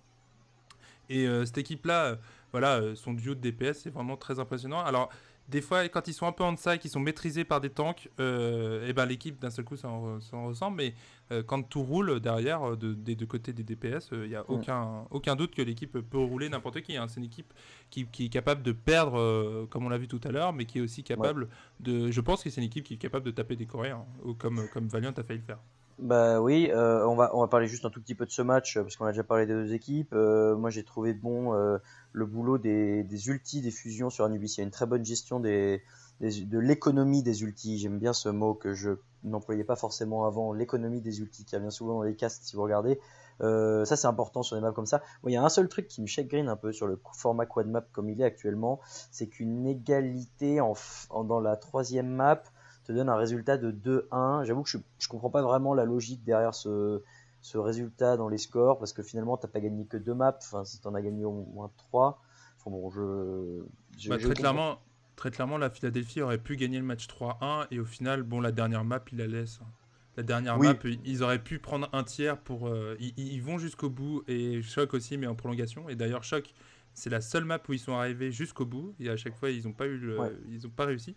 [1.09, 2.15] Et euh, cette équipe-là, euh,
[2.51, 4.79] voilà, euh, son duo de DPS, c'est vraiment très impressionnant.
[4.79, 5.09] Alors,
[5.49, 7.69] des fois, quand ils sont un peu en deçà et qu'ils sont maîtrisés par des
[7.69, 10.77] tanks, euh, et ben l'équipe d'un seul coup, ça en, ça en ressemble.
[10.77, 10.93] Mais
[11.31, 14.43] euh, quand tout roule derrière, euh, de- des deux côtés des DPS, il n'y a
[14.49, 16.95] aucun, aucun doute que l'équipe peut rouler n'importe qui.
[16.97, 17.07] hein.
[17.07, 17.53] C'est une équipe
[17.89, 20.77] qui, qui est capable de perdre, comme on l'a vu tout à l'heure, mais qui
[20.77, 21.47] est aussi capable
[21.79, 22.11] de.
[22.11, 24.67] Je pense que c'est une équipe qui est capable de taper des Coréens, ou comme,
[24.73, 25.59] comme Valiant a failli le faire.
[26.01, 28.41] Bah oui, euh, on va on va parler juste un tout petit peu de ce
[28.41, 30.13] match euh, parce qu'on a déjà parlé des deux équipes.
[30.13, 31.51] Euh, moi j'ai trouvé bon
[32.13, 34.53] le boulot des, des ultis, des fusions sur Anubis.
[34.57, 35.83] Il y a une très bonne gestion des,
[36.21, 37.77] de l'économie des ultis.
[37.79, 38.91] J'aime bien ce mot que je
[39.25, 42.63] n'employais pas forcément avant, l'économie des ultis qui revient souvent dans les casts si vous
[42.63, 42.99] regardez.
[43.41, 45.01] Ça c'est important sur des maps comme ça.
[45.27, 47.67] Il y a un seul truc qui me chagrine un peu sur le format quad
[47.67, 48.79] map comme il est actuellement,
[49.11, 50.75] c'est qu'une égalité en-
[51.25, 52.41] dans la troisième map
[52.89, 54.45] te donne un résultat de 2-1.
[54.45, 57.01] J'avoue que je, comprends pas vraiment la logique derrière ce,
[57.41, 60.35] ce résultat dans les scores parce que finalement t'as pas gagné que deux maps.
[60.39, 62.19] Enfin, si t'en as gagné au moins trois.
[62.57, 63.61] Enfin bon, je.
[63.99, 64.79] je- Bah, je très, clairement,
[65.15, 68.51] très clairement, la Philadelphie aurait pu gagner le match 3-1 et au final, bon, la
[68.51, 69.59] dernière map, ils la laissent.
[70.17, 70.67] La dernière Oui.
[70.67, 70.73] map,
[71.05, 72.67] ils auraient pu prendre un tiers pour.
[72.67, 75.87] euh, ils, ils vont jusqu'au bout et Choc aussi, mais en prolongation.
[75.89, 76.53] Et d'ailleurs, Choc,
[76.95, 79.65] c'est la seule map où ils sont arrivés jusqu'au bout et à chaque fois, ils
[79.65, 80.31] n'ont pas, eu le- Ouais.
[80.49, 81.15] ils ont pas réussi.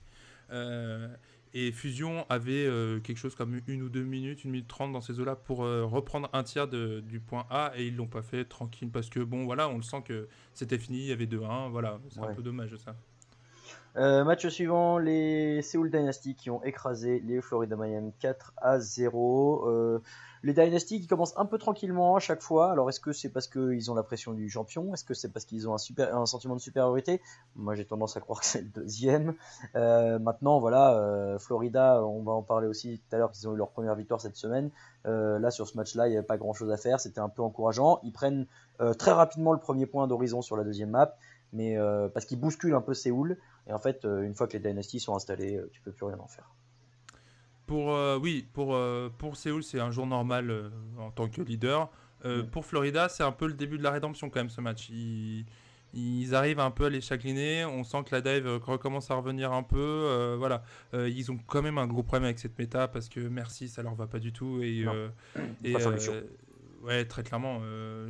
[0.50, 1.08] Euh,
[1.54, 5.00] et Fusion avait euh, quelque chose comme une ou deux minutes, une minute trente dans
[5.00, 8.22] ces eaux-là pour euh, reprendre un tiers de- du point A et ils l'ont pas
[8.22, 11.26] fait tranquille parce que bon voilà on le sent que c'était fini, il y avait
[11.26, 12.96] 2-1, voilà c'est un peu dommage ça.
[13.96, 19.68] Euh, match suivant, les Seoul Dynasty qui ont écrasé les Florida Mayhem 4 à 0.
[19.68, 20.02] Euh,
[20.44, 22.72] les Dynasty qui commencent un peu tranquillement à chaque fois.
[22.72, 24.92] Alors est-ce que c'est parce qu'ils ont la pression du champion?
[24.92, 27.20] Est-ce que c'est parce qu'ils ont un, super, un sentiment de supériorité?
[27.54, 29.34] Moi j'ai tendance à croire que c'est le deuxième.
[29.76, 33.54] Euh, maintenant voilà, euh, Florida, on va en parler aussi tout à l'heure qu'ils ont
[33.54, 34.70] eu leur première victoire cette semaine.
[35.06, 36.98] Euh, là sur ce match-là, il n'y avait pas grand-chose à faire.
[36.98, 38.00] C'était un peu encourageant.
[38.02, 38.46] Ils prennent
[38.80, 41.14] euh, très rapidement le premier point d'horizon sur la deuxième map.
[41.54, 41.76] Mais
[42.14, 43.36] parce qu'ils bousculent un peu Séoul,
[43.68, 46.06] et en fait, euh, une fois que les dynasties sont installées, euh, tu peux plus
[46.06, 46.50] rien en faire.
[47.66, 51.40] Pour euh, oui, pour euh, pour Séoul, c'est un jour normal euh, en tant que
[51.42, 51.90] leader.
[52.24, 52.42] Mm.
[52.52, 54.88] Pour Florida, c'est un peu le début de la rédemption quand même ce match.
[54.90, 55.44] Ils,
[55.92, 57.64] ils arrivent un peu à les chagriner.
[57.64, 60.36] On sent que la dive recommence à revenir un peu.
[60.38, 63.82] voilà, ils ont quand même un gros problème avec cette méta parce que merci, ça
[63.82, 65.80] leur va pas du tout et Pas
[66.84, 67.60] ouais, très clairement,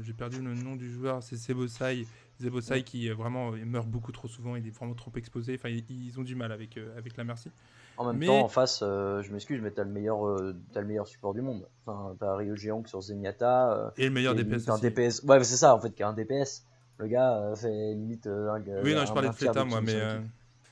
[0.02, 2.06] j'ai perdu le nom du joueur, c'est Sebosai.
[2.42, 2.82] Sebosai Ouais.
[2.82, 5.54] qui euh, vraiment il meurt beaucoup trop souvent, il est vraiment trop exposé.
[5.58, 7.50] Enfin, ils, ils ont du mal avec euh, avec la merci.
[7.98, 10.80] En même Mais- temps, en face, euh, je m'excuse, mais t'as le meilleur, euh, t'as
[10.80, 11.66] le meilleur support du monde.
[11.86, 13.72] Enfin, t'as Ryo Jeong sur Zenyatta.
[13.74, 14.82] euh, Et le meilleur est DPS un aussi.
[14.82, 15.22] DPS.
[15.24, 16.64] Ouais, c'est ça, en fait, qui a un DPS.
[16.98, 19.94] Le gars euh, fait limite euh, un, Oui, non, je parlais de Fleta, moi, mais.
[19.94, 20.20] euh.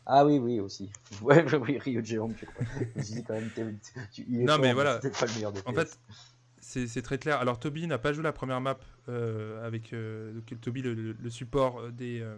[0.07, 0.91] Ah oui, oui, aussi.
[1.23, 2.35] Ouais, oui, Ryo Jeong.
[2.97, 3.51] Je quand même,
[4.17, 4.99] il est Non, fort, mais voilà.
[4.99, 5.67] pas le meilleur DPS.
[5.69, 5.99] En fait,
[6.87, 7.39] c'est très clair.
[7.41, 8.79] Alors, Toby n'a pas joué la première map
[9.09, 12.37] euh, avec euh, donc, Toby, le, le- le support euh, des, euh,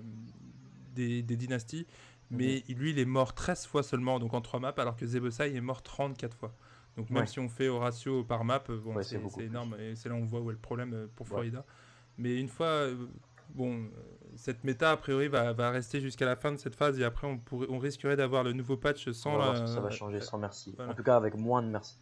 [0.94, 1.86] des, des dynasties.
[2.30, 2.76] Mais Mhm.
[2.76, 5.60] lui, il est mort 13 fois seulement, donc en 3 maps, alors que Zebosai est
[5.60, 6.52] mort 34 fois.
[6.96, 7.26] Donc, même Ouais.
[7.26, 9.76] si on fait au ratio par map, bon, Ouais, c'est énorme.
[9.78, 11.30] Et c'est là où on voit où est le problème pour Ouais.
[11.30, 11.64] Florida.
[12.18, 12.86] Mais une fois.
[13.54, 13.86] Bon,
[14.34, 17.26] cette méta, a priori, va, va rester jusqu'à la fin de cette phase et après,
[17.26, 19.80] on, pourrait, on risquerait d'avoir le nouveau patch On sans va voir la- si ça
[19.80, 20.72] va changer sans merci.
[20.74, 20.92] voilà.
[20.92, 21.98] En tout cas, avec moins de merci.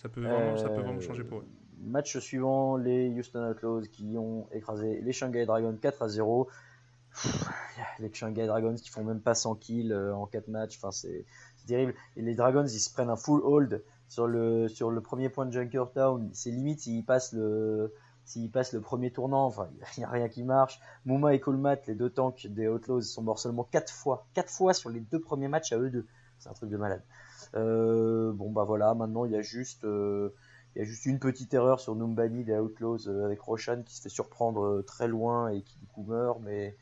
[0.00, 1.46] Ça peut vraiment, ça peut Euh, vraiment changer pour eux.
[1.82, 6.48] Match suivant, les Houston Outlaws qui ont écrasé les Shanghai Dragons 4 à 0.
[7.12, 7.48] Pff,
[7.98, 11.26] Les Shanghai Dragons qui font même pas 100 kills euh, en 4 matchs, enfin c'est
[11.56, 11.94] c'est terrible.
[12.16, 15.44] Et les Dragons ils se prennent un full hold sur le, sur le premier point
[15.46, 16.30] de Junkertown.
[16.32, 17.92] C'est limite s'ils passent le,
[18.24, 20.80] s'ils passent le premier tournant, enfin il n'y a rien qui marche.
[21.04, 24.26] Mouma et Colmat, les deux tanks des Outlaws, sont morts seulement 4 fois.
[24.34, 26.06] 4 fois sur les deux premiers matchs à eux deux.
[26.38, 27.02] C'est un truc de malade.
[27.56, 29.84] Euh, bon bah voilà, maintenant il y a juste.
[29.84, 30.30] euh,
[30.76, 33.96] il y a juste une petite erreur sur Numbani des Outlaws euh, avec Roshan qui
[33.96, 36.40] se fait surprendre très loin et qui du coup meurt.
[36.42, 36.76] Mais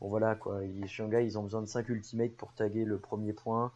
[0.00, 3.32] bon voilà quoi, les Shanghai ils ont besoin de 5 ultimates pour taguer le premier
[3.34, 3.72] point.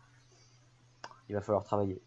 [1.29, 2.03] Il va falloir travailler.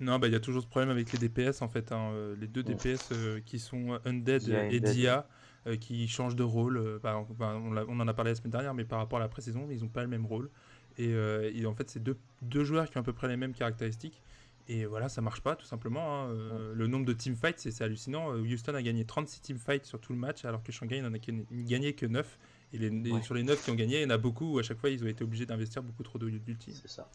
[0.00, 1.90] Non, bah il y a toujours ce problème avec les DPS en fait.
[1.92, 2.62] hein, les deux.
[2.62, 4.84] DPS euh, qui sont Undead Dia et Undead.
[4.84, 5.26] Dia
[5.66, 7.00] euh, qui changent de rôle.
[7.02, 9.66] bah, bah, on en a parlé la semaine dernière, mais par rapport à la pré-saison,
[9.70, 10.50] ils n'ont pas le même rôle.
[10.98, 13.36] Et, euh, et en fait, c'est deux, deux joueurs qui ont à peu près les
[13.36, 14.20] mêmes caractéristiques.
[14.70, 16.24] Et voilà, ça marche pas tout simplement.
[16.24, 16.28] hein.
[16.30, 18.34] Euh, Le nombre de teamfights, c'est c'est hallucinant.
[18.34, 21.18] Euh, Houston a gagné 36 teamfights sur tout le match, alors que Shanghai n'en a
[21.18, 22.38] gagné- que 9.
[22.74, 23.22] Et les, les- Ouais.
[23.22, 24.90] sur les 9 qui ont gagné, il y en a beaucoup où à chaque fois
[24.90, 26.74] ils ont été obligés d'investir beaucoup trop d'ulti.
[26.74, 27.08] C'est ça.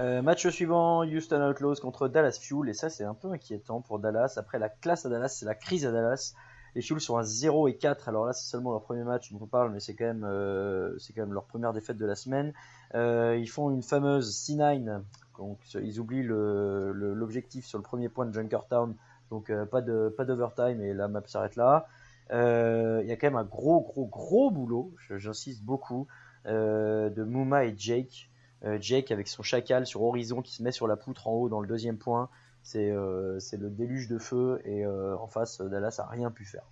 [0.00, 2.68] Euh, match suivant, Houston Outlaws contre Dallas Fuel.
[2.68, 4.34] Et ça, c'est un peu inquiétant pour Dallas.
[4.36, 6.34] Après la classe à Dallas, c'est la crise à Dallas.
[6.78, 8.08] Les Fuel sont à 0 et 4.
[8.08, 10.96] Alors là, c'est seulement leur premier match dont on parle, mais c'est quand, même, euh,
[11.12, 12.52] quand même leur première défaite de la semaine.
[12.94, 15.00] Euh, ils font une fameuse C9.
[15.38, 18.94] Donc, ils oublient l'objectif sur le premier point de Junkertown.
[19.30, 21.88] Donc, euh, pas de pas d'overtime et la map s'arrête là.
[22.30, 26.06] Il y a quand même un gros, gros, gros boulot, j'insiste beaucoup,
[26.44, 28.30] de Mouma et Jake.
[28.78, 31.60] Jake avec son chacal sur Horizon qui se met sur la poutre en haut dans
[31.60, 32.28] le deuxième point.
[32.62, 36.44] C'est euh, c'est le déluge de feu et euh, en face, Dallas a rien pu
[36.44, 36.64] faire.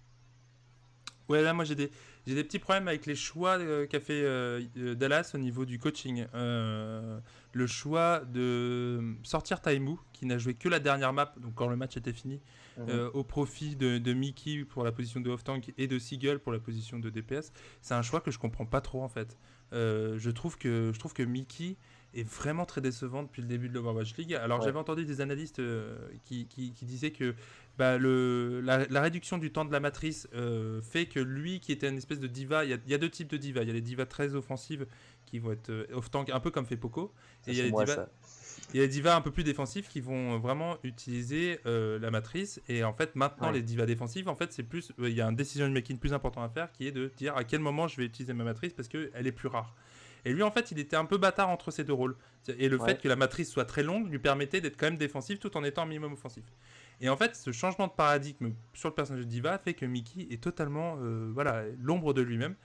[1.29, 1.91] Ouais, là, moi, j'ai des,
[2.25, 5.65] j'ai des petits problèmes avec les choix euh, qu'a fait euh, euh, Dallas au niveau
[5.65, 6.25] du coaching.
[6.35, 7.19] Euh,
[7.53, 11.75] le choix de sortir Taimu, qui n'a joué que la dernière map, donc quand le
[11.77, 12.41] match était fini,
[12.79, 12.91] Mhm.
[12.91, 16.53] euh, au profit de, de Mickey pour la position de off-tank et de Seagull pour
[16.53, 19.39] la position de DPS, c'est un choix que je comprends pas trop en fait.
[19.73, 21.77] Euh, je, trouve que, je trouve que Mickey
[22.21, 24.35] est vraiment très décevant depuis le début de l'Overwatch League.
[24.35, 24.65] Alors Ouais.
[24.65, 27.35] j'avais entendu des analystes euh, qui, qui- qui disaient que
[27.79, 31.73] bah, le, la, la réduction du temps de la matrice euh, fait que lui, qui
[31.73, 33.63] était une espèce de diva, il y a, il y a deux types de divas.
[33.63, 34.87] Il y a les divas très offensives
[35.27, 37.13] qui vont être euh, off-tank, un peu comme fait Poco.
[37.43, 38.09] Ça, et il y a les moi, divas- ça.
[38.73, 42.11] Il y a les divas un peu plus défensifs qui vont vraiment utiliser euh, la
[42.11, 42.61] matrice.
[42.69, 43.55] Et en fait, maintenant, Ouais.
[43.55, 44.93] les divas défensives, en fait, c'est plus.
[44.99, 47.45] Il y a un decision making plus important à faire qui est de dire à
[47.45, 49.75] quel moment je vais utiliser ma matrice parce qu'elle est plus rare.
[50.27, 52.17] Et lui, en fait, il était un peu bâtard entre ces deux rôles.
[52.59, 52.85] Et le Ouais.
[52.87, 55.63] fait que la matrice soit très longue lui permettait d'être quand même défensif tout en
[55.63, 56.43] étant un minimum offensif.
[57.01, 60.27] Et en fait, ce changement de paradigme sur le personnage de Diva fait que Mickey
[60.33, 62.57] est totalement euh, voilà, l'ombre de lui-même.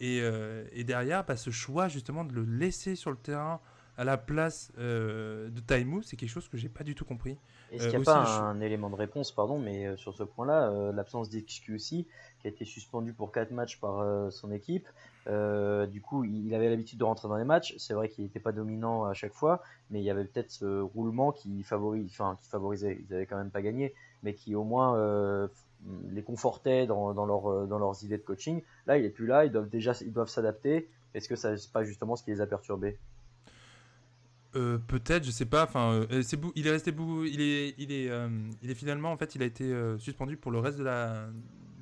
[0.00, 3.60] Et, euh, et derrière, bah, ce choix justement de le laisser sur le terrain
[3.96, 7.38] à la place euh, de Taimu, c'est quelque chose que j'ai pas du tout compris.
[7.70, 10.90] Est-ce qu'il n'y a pas je- un élément de réponse, pardon, mais sur ce point-là,
[10.92, 12.06] l'absence d'XQC,
[12.40, 14.88] qui a été suspendu pour 4 matchs par son équipe,
[15.26, 17.74] euh, du coup, il avait l'habitude de rentrer dans les matchs.
[17.78, 20.80] C'est vrai qu'il n'était pas dominant à chaque fois, mais il y avait peut-être ce
[20.80, 25.48] roulement qui, favorisait, ils n'avaient quand même pas gagné, mais qui au moins euh,
[26.10, 28.62] les confortait euh, dans leurs idées de coaching.
[28.86, 30.88] Là, il est plus là, ils doivent déjà ils doivent s'adapter.
[31.14, 32.98] Est-ce que ça c'est pas justement ce qui les a perturbés?
[34.52, 35.64] Peut-être, je sais pas.
[35.64, 38.08] Enfin, c'est il est resté bou- il est, il est,
[38.62, 41.26] il est finalement en fait, il a été suspendu pour le reste de la,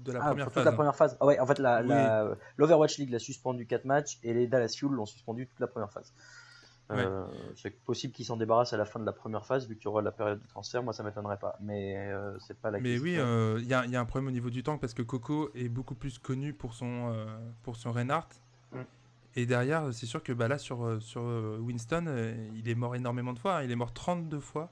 [0.05, 0.65] de la Ah, première pour toute phase.
[0.65, 1.17] la première phase.
[1.21, 1.89] Ah ouais, en fait, la, Oui.
[1.89, 5.67] la- l'Overwatch League l'a suspendu 4 matchs et les Dallas Fuel l'ont suspendu toute la
[5.67, 6.13] première phase.
[6.91, 7.25] Euh,
[7.57, 9.89] c'est possible qu'ils s'en débarrassent à la fin de la première phase vu qu'il y
[9.89, 10.83] aura la période de transfert.
[10.83, 13.05] Moi, ça m'étonnerait pas, mais euh, c'est pas la Mais question.
[13.05, 15.01] oui, euh, il y, a- y a un problème au niveau du tank parce que
[15.01, 17.25] Coco est beaucoup plus connu pour son, euh,
[17.63, 18.29] pour son Reinhardt.
[18.73, 18.81] Mm.
[19.37, 21.23] Et derrière, c'est sûr que bah, là, sur, sur
[21.61, 23.59] Winston, il est mort énormément de fois.
[23.59, 23.63] hein.
[23.63, 24.71] Il est mort 32 fois.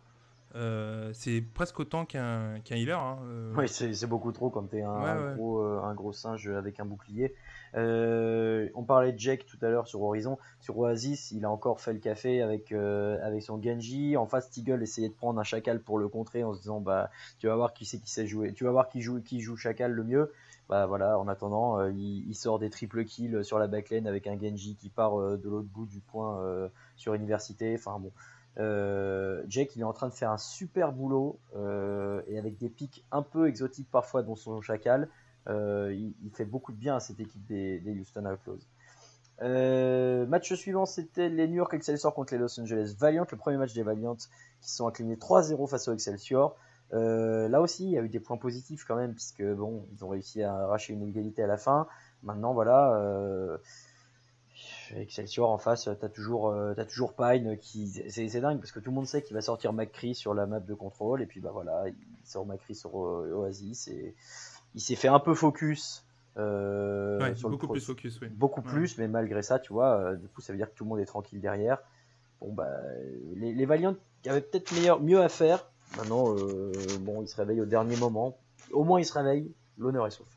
[0.57, 2.99] Euh, c'est presque autant qu'un healer.
[2.99, 3.19] hein.
[3.25, 5.35] Euh, Oui, c'est beaucoup trop quand t'es un, Ouais, un ouais.
[5.37, 7.35] Gros, euh, un gros singe avec un bouclier.
[7.75, 10.39] On parlait de Jack tout à l'heure sur Horizon.
[10.61, 14.17] Sur Oasis, il a encore fait le café avec, avec son Genji.
[14.17, 17.11] En face, Teagle essayait de prendre un chacal pour le contrer en se disant bah,
[17.39, 18.53] Tu vas voir qui c'est qui sait jouer.
[18.53, 20.33] Tu vas voir qui joue, qui joue chacal le mieux.
[20.69, 24.39] Bah voilà, en attendant, il, il sort des triple kills sur la backlane avec un
[24.39, 26.41] Genji qui part de l'autre bout du point
[26.97, 27.75] sur Université.
[27.77, 28.11] Enfin bon.
[28.59, 32.69] Euh, Jake, il est en train de faire un super boulot euh, et avec des
[32.69, 35.09] pics un peu exotiques parfois, dont son chacal.
[35.49, 38.61] Euh, il, fait beaucoup de bien à cette équipe des, des Houston Outlaws.
[39.43, 43.57] Euh, match suivant, c'était les New York Excelsior contre les Los Angeles Valiant, le premier
[43.57, 44.17] match des Valiant
[44.61, 46.57] qui sont inclinés 3-0 face aux Excelsior.
[46.93, 50.09] Là aussi, il y a eu des points positifs quand même, puisque bon, ils ont
[50.09, 51.87] réussi à arracher une égalité à la fin.
[52.23, 53.59] Maintenant, voilà,
[54.97, 58.81] Excelsior en face, t'as toujours, euh, t'as toujours Pine qui, c'est c'est dingue parce que
[58.81, 61.41] tout le monde sait qu'il va sortir McCree sur la map de contrôle et puis
[61.41, 64.15] bah voilà, il sort McCree sur euh, Oasis et
[64.75, 66.05] il s'est fait un peu focus.
[66.37, 68.29] euh, ouais, sur le beaucoup plus focus, oui.
[68.29, 68.67] beaucoup Ouais.
[68.73, 71.01] plus, mais malgré ça, tu vois, du coup, ça veut dire que tout le monde
[71.01, 71.79] est tranquille derrière.
[72.41, 72.71] Bon, bah,
[73.35, 75.71] les, les Valiant avaient peut-être meilleur, mieux à faire.
[75.99, 78.39] Maintenant, euh, bon, ils se réveillent au dernier moment.
[78.73, 79.53] Au moins, ils se réveillent.
[79.77, 80.29] L'honneur est sauf.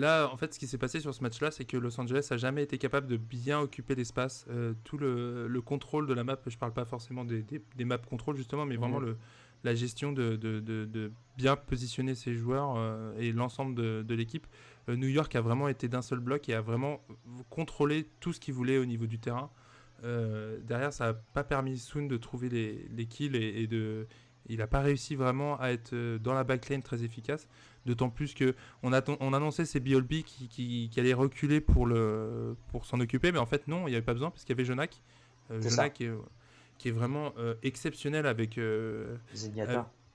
[0.00, 2.36] Là, en fait, ce qui s'est passé sur ce match-là, c'est que Los Angeles a
[2.36, 4.46] jamais été capable de bien occuper l'espace.
[4.48, 7.84] Euh, tout le, le contrôle de la map, je parle pas forcément des, des, des
[7.84, 9.16] maps contrôle justement, mais vraiment le,
[9.62, 14.46] la gestion de, de, de- de bien positionner ses joueurs euh, et l'ensemble de, l'équipe.
[14.88, 17.02] Euh, New York a vraiment été d'un seul bloc et a vraiment
[17.50, 19.50] contrôlé tout ce qu'il voulait au niveau du terrain.
[20.04, 24.06] Euh, derrière, ça n'a pas permis Soon de trouver les, les kills et, et de.
[24.48, 27.46] Il n'a pas réussi vraiment à être dans la backline très efficace.
[27.86, 32.84] D'autant plus que on, annonçait c'est BLB qui, qui, qui allait reculer pour, le, pour
[32.84, 34.66] s'en occuper, mais en fait non, il n'y avait pas besoin parce qu'il y avait
[34.66, 35.00] Jonak.
[35.50, 36.10] Euh, Jonak est,
[36.80, 39.16] qui est vraiment euh, exceptionnel avec, euh,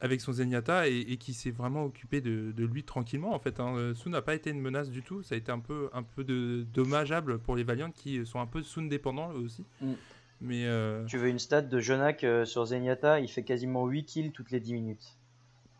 [0.01, 3.59] avec son Zenyatta et, et qui s'est vraiment occupé de, de lui tranquillement en fait.
[3.59, 3.75] Hein.
[3.77, 6.01] Euh, Soon n'a pas été une menace du tout, ça a été un peu, un
[6.01, 9.63] peu de, dommageable pour les Valiants qui sont un peu Soon dépendants eux aussi.
[9.81, 9.93] Mm.
[10.41, 10.67] Mais
[11.07, 13.19] Tu veux une stat de Jonak euh, sur Zenyatta?
[13.19, 15.14] Il fait quasiment 8 kills toutes les 10 minutes.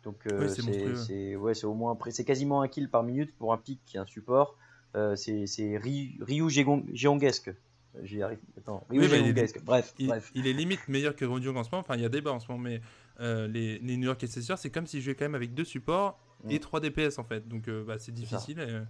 [0.06, 0.48] Donc, euh,
[0.94, 4.00] c'est ouais, au moins c'est quasiment un kill par minute pour un pic qui est
[4.00, 4.56] un support.
[4.94, 7.50] Euh, c'est Ryu, Ryu Gégon- Géonguesque.
[8.02, 8.38] J'y arrive.
[8.56, 9.60] Attends, Ryu Oui, bah, il est- Géonguesque.
[9.64, 10.30] Bref, il, bref.
[10.34, 11.80] il est limite meilleur que Rodion en ce moment.
[11.80, 12.80] Enfin, il y a débat en ce moment, mais
[13.20, 16.18] euh, les, les New York SSR, c'est comme s'ils jouaient quand même avec deux supports
[16.48, 17.48] et 3 DPS en fait.
[17.48, 18.60] Donc euh, bah, c'est difficile.
[18.60, 18.82] euh,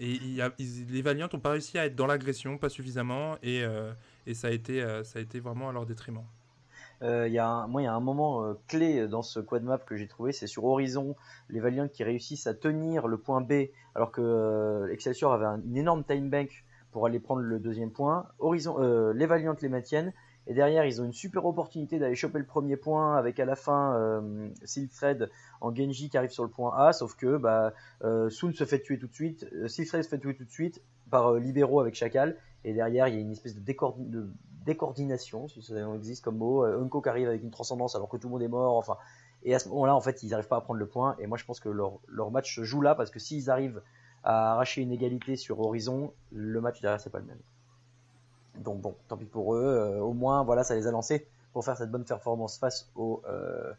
[0.00, 2.68] Et, il y a- ils- les Valiant n'ont pas réussi à être dans l'agression, pas
[2.68, 3.92] suffisamment, et, euh,
[4.28, 6.22] et ça, a été, euh, ça a été vraiment à leur détriment.
[7.02, 9.62] Euh, y a un, moi, il y a un moment euh, clé dans ce quad
[9.62, 11.14] map que j'ai trouvé, c'est sur Horizon,
[11.48, 15.60] les Valiant qui réussissent à tenir le point B, alors que euh, Excelsior avait un-
[15.64, 18.26] une énorme time bank pour aller prendre le deuxième point.
[18.40, 20.12] Horizon, euh, les Valiant les maintiennent,
[20.48, 23.54] et derrière, ils ont une super opportunité d'aller choper le premier point avec à la
[23.54, 25.30] fin euh, Silthred
[25.60, 28.80] en Genji qui arrive sur le point A, sauf que bah, euh, Soon se fait
[28.80, 31.80] tuer tout de suite, euh, Silthred se fait tuer tout de suite par euh, Libero
[31.80, 33.60] avec Chacal, et derrière, il y a une espèce de,
[33.98, 34.30] de
[34.68, 36.64] décoordination, si ça existe comme mot.
[36.64, 38.76] Euh, Unko qui arrive avec une transcendance alors que tout le monde est mort.
[38.76, 38.96] Enfin,
[39.42, 41.16] et à ce moment-là, en fait, ils n'arrivent pas à prendre le point.
[41.18, 43.82] Et moi, je pense que leur, match se joue là parce que s'ils arrivent
[44.24, 47.40] à arracher une égalité sur Horizon, le match derrière, c'est pas le même.
[48.56, 49.64] Donc bon, tant pis pour eux.
[49.64, 53.22] Euh, au moins, voilà, ça les a lancés pour faire cette bonne performance face aux.
[53.28, 53.72] euh,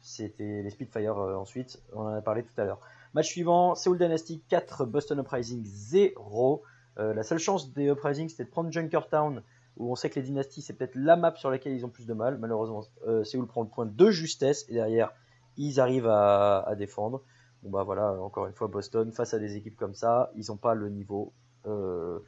[0.00, 1.80] C'était les Spitfire ensuite.
[1.92, 2.80] On en a parlé tout à l'heure.
[3.14, 6.62] Match suivant, Seoul Dynasty 4, Boston Uprising 0.
[6.98, 9.42] Euh, la seule chance des Uprising, c'était de prendre Junkertown,
[9.76, 12.06] où on sait que les dynasties, c'est peut-être la map sur laquelle ils ont plus
[12.06, 12.38] de mal.
[12.38, 15.12] Malheureusement, euh, Séoul prend le point de justesse, et derrière,
[15.56, 17.22] ils arrivent à, défendre.
[17.62, 20.56] Bon bah voilà, encore une fois, Boston, face à des équipes comme ça, ils n'ont
[20.56, 21.32] pas le niveau.
[21.66, 22.18] Euh,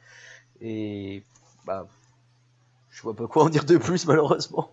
[0.61, 1.23] et
[1.65, 1.87] bah,
[2.89, 4.71] je vois pas quoi en dire de plus, malheureusement.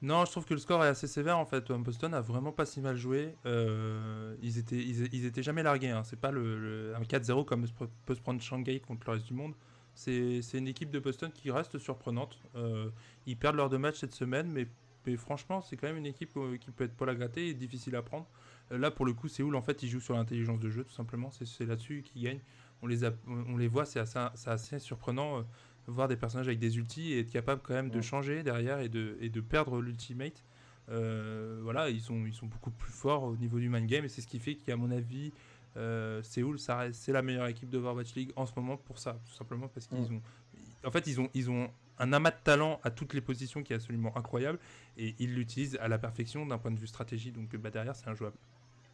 [0.00, 1.72] Non, je trouve que le score est assez sévère en fait.
[1.72, 3.34] Boston a vraiment pas si mal joué.
[3.46, 5.90] Euh, ils, étaient, jamais largués.
[5.90, 6.04] hein.
[6.04, 7.66] C'est pas le, le- un 4-0 comme
[8.06, 9.54] peut se prendre Shanghai contre le reste du monde.
[9.98, 12.38] C'est une équipe de Boston qui reste surprenante.
[12.54, 12.88] Euh,
[13.26, 14.66] ils perdent leurs deux matchs cette semaine, mais,
[15.06, 17.54] mais franchement, c'est quand même une équipe euh, qui peut être pas à gratter et
[17.54, 18.26] difficile à prendre.
[18.70, 20.92] Euh, là, pour le coup, Séoul, en fait, ils jouent sur l'intelligence de jeu, tout
[20.92, 21.30] simplement.
[21.32, 22.40] C'est là-dessus qu'ils gagnent.
[22.80, 25.38] On les, a- on les voit, c'est assez, c'est assez surprenant.
[25.38, 25.42] euh,
[25.88, 28.90] voir des personnages avec des ultis et être capable quand même de changer derrière et
[28.90, 30.44] de, et de perdre l'ultimate.
[30.90, 34.08] Euh, voilà, ils sont, ils sont beaucoup plus forts au niveau du mind game et
[34.08, 35.32] c'est ce qui fait qu'à mon avis,
[35.76, 39.34] euh, Séoul, c'est la meilleure équipe de Overwatch League en ce moment pour ça, tout
[39.34, 40.20] simplement parce qu'ils ont,
[40.84, 43.72] en fait, ils ont, ils ont un amas de talent à toutes les positions qui
[43.72, 44.58] est absolument incroyable
[44.96, 47.32] et ils l'utilisent à la perfection d'un point de vue stratégie.
[47.32, 48.36] Donc bah, derrière, c'est injouable.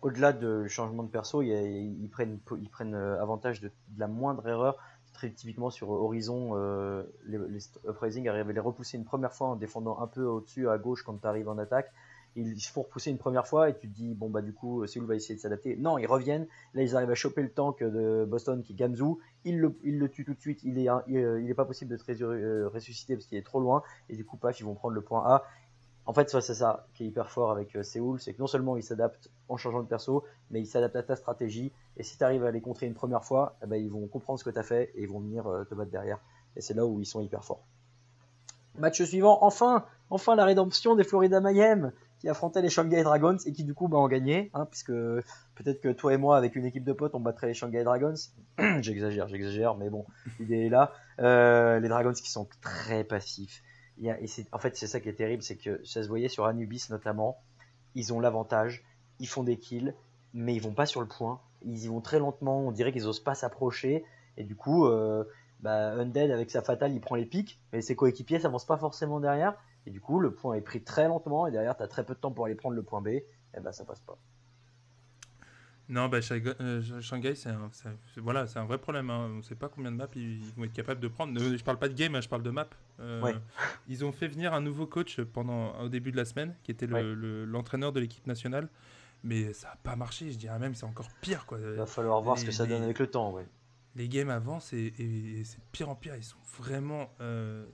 [0.02, 3.68] Au-delà du changement de perso, il y a- ils prennent, ils prennent euh, avantage de,
[3.68, 4.76] de la moindre erreur.
[5.14, 9.48] Très typiquement sur Horizon, euh, les, les Uprising arrivent à les repousser une première fois
[9.48, 11.92] en défendant un peu au-dessus à gauche quand tu arrives en attaque.
[12.36, 14.86] Ils se font repousser une première fois et tu te dis, bon bah du coup,
[14.86, 15.76] Seoul va essayer de s'adapter.
[15.76, 16.46] Non, ils reviennent.
[16.74, 19.04] Là, ils arrivent à choper le tank de Boston qui est Gamzu.
[19.44, 20.60] Ils le, tuent tout de suite.
[20.64, 23.82] Il est, euh, pas possible de te euh, ressusciter parce qu'il est trop loin.
[24.08, 25.44] Et du coup, paf, ils vont prendre le point A.
[26.06, 28.76] En fait, c'est ça qui est hyper fort avec euh, Séoul, c'est que non seulement
[28.76, 31.72] ils s'adaptent en changeant de perso, mais ils s'adaptent à ta stratégie.
[31.96, 34.38] Et si tu arrives à les contrer une première fois, eh ben, ils vont comprendre
[34.38, 36.18] ce que tu as fait et ils vont venir euh, te battre derrière.
[36.56, 37.64] Et c'est là où ils sont hyper forts.
[38.78, 41.92] Match suivant, enfin, enfin la rédemption des Florida Mayhem
[42.24, 45.82] qui affrontaient les Shanghai Dragons et qui du coup bah, ont gagné, hein, puisque peut-être
[45.82, 48.14] que toi et moi avec une équipe de potes on battrait les Shanghai Dragons.
[48.80, 50.06] j'exagère, j'exagère, mais bon,
[50.40, 50.94] l'idée est là.
[51.20, 53.62] Euh, les Dragons qui sont très passifs.
[54.02, 54.10] Et
[54.52, 57.42] en fait, c'est ça qui est terrible, c'est que ça se voyait sur Anubis notamment.
[57.94, 58.82] Ils ont l'avantage,
[59.20, 59.92] ils font des kills,
[60.32, 61.40] mais ils vont pas sur le point.
[61.66, 62.60] Ils y vont très lentement.
[62.60, 64.02] On dirait qu'ils osent pas s'approcher.
[64.38, 65.24] Et du coup, euh,
[65.60, 69.20] bah, Undead avec sa fatale, il prend les pics, mais ses coéquipiers s'avancent pas forcément
[69.20, 69.54] derrière.
[69.86, 71.46] Et du coup, le point est pris très lentement.
[71.46, 73.08] Et derrière, t'as très peu de temps pour aller prendre le point B.
[73.08, 73.24] Et
[73.62, 74.16] bah, ça passe pas.
[75.90, 76.80] Non, bah, Shanghai, euh,
[77.34, 77.70] c'est un,
[78.16, 79.10] voilà, un vrai problème.
[79.10, 79.28] hein.
[79.30, 81.38] On ne sait pas combien de maps ils, ils vont être capables de prendre.
[81.38, 82.66] Euh, Je parle pas de game, hein, je parle de map.
[83.00, 83.34] Euh, Ouais.
[83.88, 86.86] Ils ont fait venir un nouveau coach pendant, au début de la semaine, qui était
[86.86, 87.02] le- Ouais.
[87.02, 88.68] le- l'entraîneur de l'équipe nationale.
[89.24, 91.44] Mais ça n'a pas marché, je dirais même, c'est encore pire.
[91.44, 91.58] Quoi.
[91.60, 93.32] Il va falloir voir ce que les- ça donne avec le temps.
[93.32, 93.46] Ouais.
[93.94, 96.16] Les games avancent et, et- et c'est pire en pire.
[96.16, 97.10] Ils sont vraiment.
[97.20, 97.66] euh,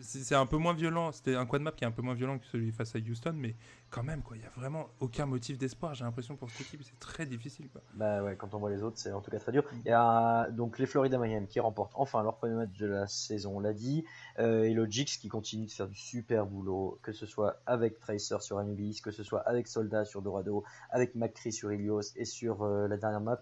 [0.00, 1.12] c'est un peu moins violent.
[1.12, 3.34] C'était un quad map qui est un peu moins violent que celui face à Houston,
[3.34, 3.54] mais
[3.90, 4.36] quand même, quoi.
[4.36, 5.94] Il n'y a vraiment aucun motif d'espoir.
[5.94, 7.68] J'ai l'impression pour cette équipe, c'est très difficile.
[7.70, 7.80] Quoi.
[7.94, 9.64] Bah ouais, quand on voit les autres, c'est en tout cas très dur.
[9.84, 13.06] Il y a donc les Florida Mayhem qui remportent enfin leur premier match de la
[13.06, 14.04] saison, on l'a dit.
[14.38, 18.00] Euh, et le Jix qui continue de faire du super boulot, que ce soit avec
[18.00, 22.24] Tracer sur Anubis, que ce soit avec Soldat sur Dorado, avec McCree sur Ilios et
[22.24, 23.40] sur euh, la dernière map.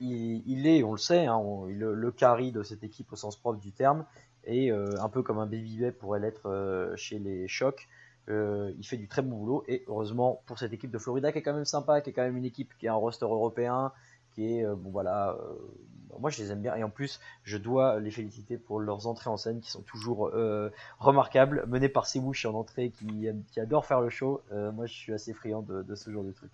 [0.00, 3.72] Il, est, on le sait, hein, le carry de cette équipe au sens propre du
[3.72, 4.06] terme.
[4.46, 7.88] Et euh, un peu comme un Baby pourrait l'être euh, chez les Chocs.
[8.28, 11.38] Euh, il fait du très bon boulot et heureusement pour cette équipe de Florida qui
[11.38, 13.92] est quand même sympa, qui est quand même une équipe qui a un roster européen,
[14.34, 15.38] qui est euh, bon voilà.
[15.40, 15.54] euh,
[16.18, 19.30] moi je les aime bien et en plus je dois les féliciter pour leurs entrées
[19.30, 20.32] en scène qui sont toujours
[20.98, 23.28] remarquables, menées par Sewush en entrée qui,
[23.58, 24.42] adore faire le show.
[24.50, 26.50] Moi je suis assez friand de, de ce genre de truc.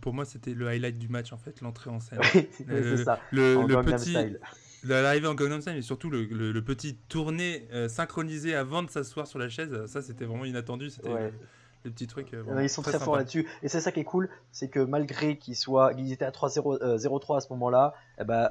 [0.00, 2.18] Pour moi, c'était le highlight du match, en fait, l'entrée en scène.
[2.34, 3.20] Oui, c'est ça.
[3.30, 4.40] Le, le petit, Style.
[4.88, 8.90] L'arrivée en Gangnam Style, mais surtout le, le- le petit tourné euh, synchronisé avant de
[8.90, 10.90] s'asseoir sur la chaise, ça c'était vraiment inattendu.
[10.90, 11.32] C'était Ouais.
[11.84, 12.32] le petit truc.
[12.34, 13.46] euh, Ils sont très, forts là-dessus.
[13.62, 16.78] Et c'est ça qui est cool, c'est que malgré qu'ils soient, qu'ils étaient à 3-0,
[16.82, 18.50] euh, 0-3 à ce moment-là, eh ben,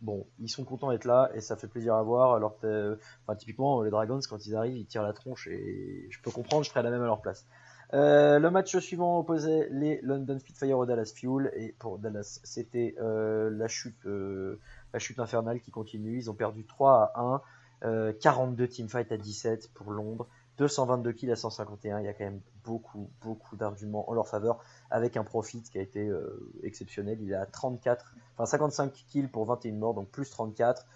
[0.00, 2.34] bon, ils sont contents d'être là et ça fait plaisir à voir.
[2.34, 6.30] Alors, enfin, typiquement, les Dragons, quand ils arrivent, ils tirent la tronche et je peux
[6.30, 7.46] comprendre, je ferais la même à leur place.
[7.94, 12.94] Euh, le match suivant opposait les London Spitfire au Dallas Fuel et pour Dallas, c'était
[13.02, 14.58] euh, la chute, euh,
[14.92, 16.16] la chute infernale qui continue.
[16.16, 17.42] Ils ont perdu 3 à 1,
[17.84, 20.28] euh, 42 teamfights à 17 pour Londres.
[20.58, 24.62] 222 kills à 151, il y a quand même beaucoup, beaucoup d'arguments en leur faveur,
[24.90, 27.18] avec un profit qui a été euh, exceptionnel.
[27.22, 30.86] Il est à 34, enfin 55 kills pour 21 morts, donc plus 34.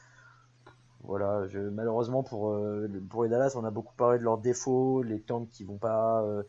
[1.06, 5.20] Voilà, malheureusement pour, euh, pour les Dallas, on a beaucoup parlé de leurs défauts, les
[5.20, 6.42] tanks qui vont pas, euh,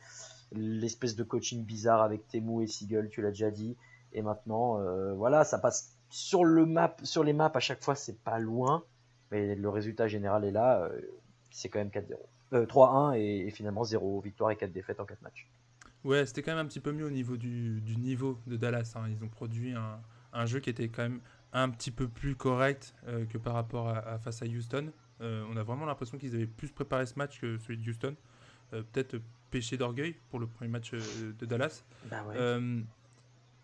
[0.52, 3.78] l'espèce de coaching bizarre avec Temu et Seagull, tu l'as déjà dit.
[4.14, 7.96] Et maintenant, euh, voilà, ça passe sur le map, sur les maps à chaque fois,
[7.96, 8.84] c'est pas loin,
[9.32, 10.84] mais le résultat général est là.
[10.84, 11.02] euh,
[11.52, 12.14] c'est quand même 4-0.
[12.54, 15.48] Euh, 3-1 et, et finalement 0 victoire et 4 défaites en 4 matchs.
[16.04, 18.94] Ouais, c'était quand même un petit peu mieux au niveau du, du niveau de Dallas.
[18.96, 19.10] hein.
[19.10, 20.00] Ils ont produit un,
[20.34, 21.20] un jeu qui était quand même
[21.54, 24.92] un petit peu plus correct euh, que par rapport à, à face à Houston.
[25.22, 28.16] Euh, on a vraiment l'impression qu'ils avaient plus préparé ce match que celui de Houston.
[28.74, 29.18] Euh, Peut-être
[29.50, 31.84] péché d'orgueil pour le premier match euh, de Dallas.
[32.06, 32.36] Bah ouais.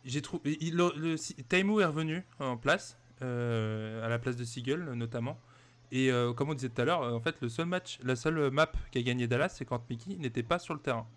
[0.05, 4.19] Euh, j'ai trouvé il- le, le- si- Taimu est revenu en place euh, à la
[4.19, 5.39] place de Siegel notamment.
[5.91, 8.15] Et euh, comme on disait tout à l'heure euh, en fait le seul match la
[8.15, 11.07] seule map qu'a gagné Dallas c'est quand Mickey n'était pas sur le terrain.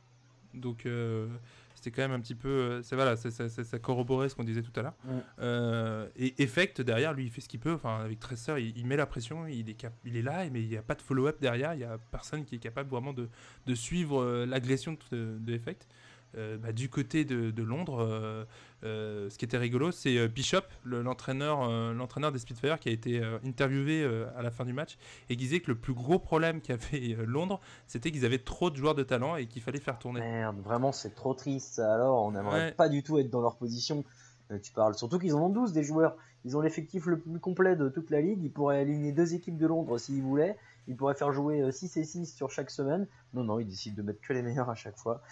[0.54, 1.26] Donc euh,
[1.74, 4.72] c'était quand même un petit peu euh, c'est voilà ça corroborait ce qu'on disait tout
[4.78, 4.94] à l'heure.
[5.40, 7.72] Euh, et Effect derrière lui il fait ce qu'il peut.
[7.74, 10.62] Enfin avec Tracer il, il met la pression il est cap- il est là mais
[10.62, 11.74] il n'y a pas de follow-up derrière.
[11.74, 13.28] Il y a personne qui est capable vraiment de,
[13.66, 15.94] de suivre euh, l'agression de, de Effect euh,
[16.36, 18.44] bah, du côté de, de Londres, euh,
[18.84, 22.88] euh, ce qui était rigolo, c'est euh, Bishop, le- l'entraîneur euh, l'entraîneur des Spitfire, qui
[22.88, 25.76] a été euh, interviewé euh, à la fin du match et qui disait que le
[25.78, 29.46] plus gros problème qu'avait euh, Londres, c'était qu'ils avaient trop de joueurs de talent et
[29.46, 30.20] qu'il fallait faire tourner.
[30.20, 31.78] Merde, vraiment c'est trop triste.
[31.78, 32.72] Alors, on n'aimerait Ouais.
[32.72, 34.04] pas du tout être dans leur position.
[34.52, 36.16] Euh, tu parles surtout qu'ils en ont 12 des joueurs.
[36.44, 38.40] Ils ont l'effectif le plus complet de toute la ligue.
[38.44, 40.56] Ils pourraient aligner deux équipes de Londres s'ils voulaient.
[40.88, 43.06] Ils pourraient faire jouer 6 et 6 sur chaque semaine.
[43.34, 45.22] Non, non, ils décident de mettre que les meilleurs à chaque fois.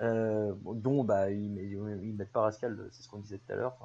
[0.00, 3.76] Euh, dont bah, ils, ils mettent pas Rascal, c'est ce qu'on disait tout à l'heure.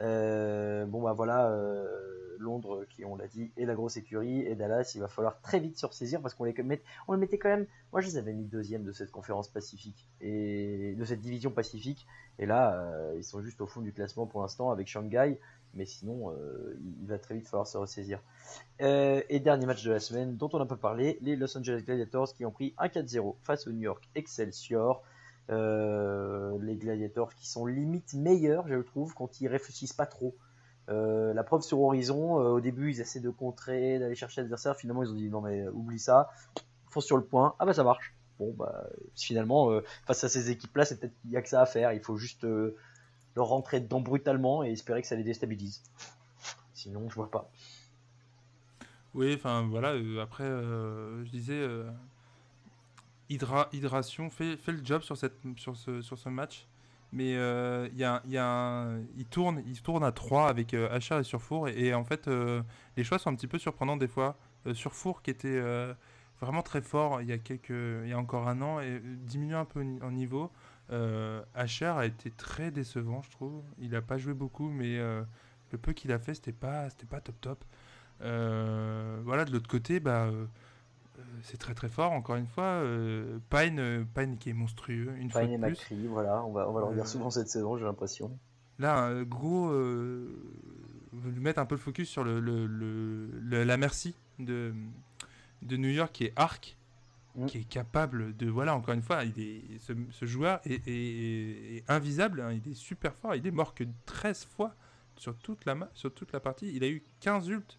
[0.00, 4.54] Euh, bon bah voilà, euh, Londres qui on l'a dit est la grosse écurie et
[4.54, 7.38] Dallas il va falloir très vite se ressaisir parce qu'on les met, on les mettait
[7.38, 7.66] quand même.
[7.92, 12.06] Moi je les avais mis deuxième de cette conférence pacifique et de cette division pacifique
[12.38, 15.38] et là euh, ils sont juste au fond du classement pour l'instant avec Shanghai
[15.76, 18.20] mais sinon euh, il- va très vite falloir se ressaisir.
[18.82, 21.82] Euh, et dernier match de la semaine dont on a peu parlé, les Los Angeles
[21.84, 25.02] Gladiators qui ont pris un 4-0 face au New York Excelsior.
[25.50, 30.34] Euh, les Gladiators qui sont limite meilleurs, je trouve, quand ils réfléchissent pas trop.
[30.88, 35.10] La preuve sur Horizon, au début ils essaient de contrer, d'aller chercher l'adversaire, finalement ils
[35.10, 36.30] ont dit non mais oublie ça,
[36.90, 38.14] fonce sur le point, ah bah ça marche.
[38.38, 39.70] Bon bah finalement
[40.06, 42.00] face à ces équipes là c'est peut-être qu'il y a que ça à faire, il
[42.00, 42.46] faut juste
[43.36, 45.82] leur rentrer dedans brutalement et espérer que ça les déstabilise.
[46.72, 47.50] Sinon je vois pas.
[49.14, 51.88] Oui, enfin voilà, euh, après euh, je disais euh,
[53.28, 56.66] Hydra, Hydration fait, fait le job sur, cette, sur, ce, sur ce match.
[57.12, 60.88] Mais il y a, y a un- il, tourne, il tourne à 3 avec euh,
[60.90, 61.68] Achar et Surfour.
[61.68, 62.28] Et, et en fait,
[62.96, 64.36] les choix sont un petit peu surprenants des fois.
[64.72, 65.60] Surfour qui était
[66.40, 69.54] vraiment très fort il y, a quelques, il y a encore un an et diminue
[69.54, 70.50] un peu en niveau.
[70.90, 73.62] Euh, Achar a été très décevant, je trouve.
[73.78, 75.22] Il n'a pas joué beaucoup, mais euh,
[75.72, 77.64] le peu qu'il a fait, c'était pas, c'était pas top top.
[78.20, 80.28] Euh, voilà, de l'autre côté, bah,
[81.42, 82.64] c'est très très fort, encore une fois.
[82.64, 86.06] Euh, Pine, Pine qui est monstrueux, une fois Pine et de plus.
[86.08, 88.30] Voilà, on va, on va le Euh, souvent cette saison, j'ai l'impression.
[88.78, 89.70] Là, gros.
[89.70, 90.28] Euh,
[91.12, 94.74] veut mettre un peu le focus sur le, le- le- le- la merci de,
[95.62, 96.76] de New York qui est Arc,
[97.36, 97.46] Mm.
[97.46, 98.48] qui est capable de.
[98.48, 102.70] Voilà, encore une fois, il est, ce, ce joueur est, est- est invisable, hein, il
[102.70, 104.74] est super fort, il est mort que 13 fois
[105.16, 106.72] sur toute la, sur toute la partie.
[106.74, 107.78] Il a eu 15 ults.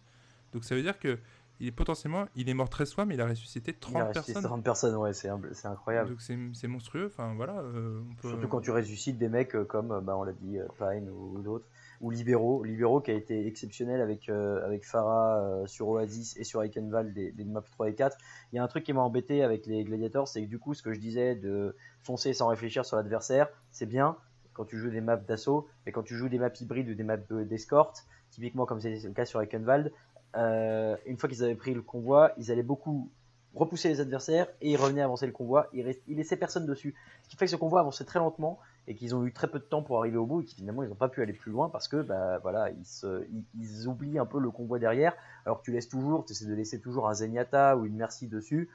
[0.52, 1.18] Donc ça veut dire que
[1.58, 4.04] il est potentiellement, il est mort 13 fois, mais il a ressuscité 30 Il a
[4.08, 4.42] resté personnes.
[4.42, 5.28] 30 personnes, ouais, c'est
[5.64, 6.10] incroyable.
[6.10, 7.06] Donc c'est monstrueux.
[7.06, 7.58] Enfin voilà.
[7.60, 10.32] euh, on peut- Surtout quand tu ressuscites des mecs euh, comme, euh, bah, on l'a
[10.34, 11.64] dit, euh, Pine ou, ou d'autres,
[12.00, 12.62] ou Libero.
[12.62, 17.12] Libero qui a été exceptionnel avec, euh, avec Farah euh, sur Oasis et sur Eichenwald
[17.12, 18.16] des, maps 3 et 4.
[18.52, 20.74] Il y a un truc qui m'a embêté avec les Gladiators, c'est que du coup,
[20.74, 24.16] ce que je disais de foncer sans réfléchir sur l'adversaire, c'est bien
[24.52, 27.04] quand tu joues des maps d'assaut, mais quand tu joues des maps hybrides ou des
[27.04, 29.92] maps de- d'escorte, typiquement comme c'est le cas sur Eichenwald,
[30.36, 33.10] euh, une fois qu'ils avaient pris le convoi, ils allaient beaucoup
[33.54, 35.68] repousser les adversaires et ils revenaient avancer le convoi.
[35.72, 36.94] Ils, ils laissaient personne dessus.
[37.22, 39.58] Ce qui fait que ce convoi avançait très lentement et qu'ils ont eu très peu
[39.58, 41.50] de temps pour arriver au bout et qu'ils finalement ils n'ont pas pu aller plus
[41.50, 43.26] loin parce que bah voilà ils,
[43.58, 45.14] ils oublient un peu le convoi derrière
[45.44, 48.28] alors que tu laisses toujours tu essaies de laisser toujours un Zenyatta ou une Merci
[48.28, 48.70] dessus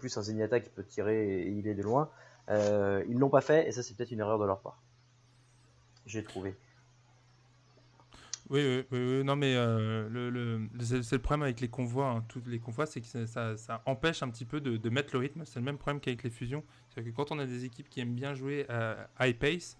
[0.00, 2.10] plus un Zenyatta qui peut tirer et il est de loin.
[2.48, 4.82] Euh, ils l'ont pas fait et ça c'est peut-être une erreur de leur part.
[6.06, 6.56] J'ai trouvé.
[8.50, 12.08] Oui, oui, oui, oui, non, mais euh, le, le- c'est le problème avec les convois.
[12.08, 14.90] hein, tous les convois, c'est que ça, ça- ça empêche un petit peu de, de
[14.90, 15.44] mettre le rythme.
[15.44, 16.64] C'est le même problème qu'avec les fusions.
[16.88, 19.78] C'est-à-dire que quand on a des équipes qui aiment bien jouer à high pace,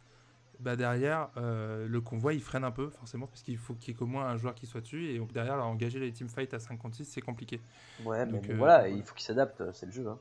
[0.61, 3.97] bah derrière, euh, le convoi il freine un peu, forcément, parce qu'il faut qu'il y
[3.97, 5.07] ait qu'au moins un joueur qui soit dessus.
[5.11, 7.61] Et derrière, engager les teamfights à 56, c'est compliqué.
[8.05, 10.07] Ouais, mais Donc, euh, voilà, il faut qu'ils s'adaptent, c'est le jeu.
[10.07, 10.19] hein.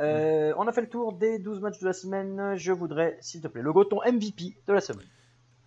[0.00, 2.56] Euh, On a fait le tour des 12 matchs de la semaine.
[2.56, 5.06] Je voudrais, s'il te plaît, logo ton MVP de la semaine.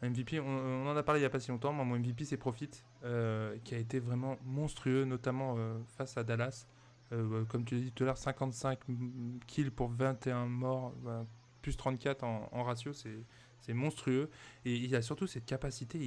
[0.01, 1.73] MVP, on, en a parlé il n'y a pas si longtemps.
[1.73, 2.69] Moi, mon MVP, c'est Profit,
[3.03, 6.67] euh, qui a été vraiment monstrueux, notamment euh, face à Dallas.
[7.11, 11.25] Euh, comme tu l'as dit tout à l'heure, 55 m- kills pour 21 morts, bah,
[11.61, 14.29] plus 34 en, ratio, c'est monstrueux.
[14.65, 15.99] Et il a surtout cette capacité,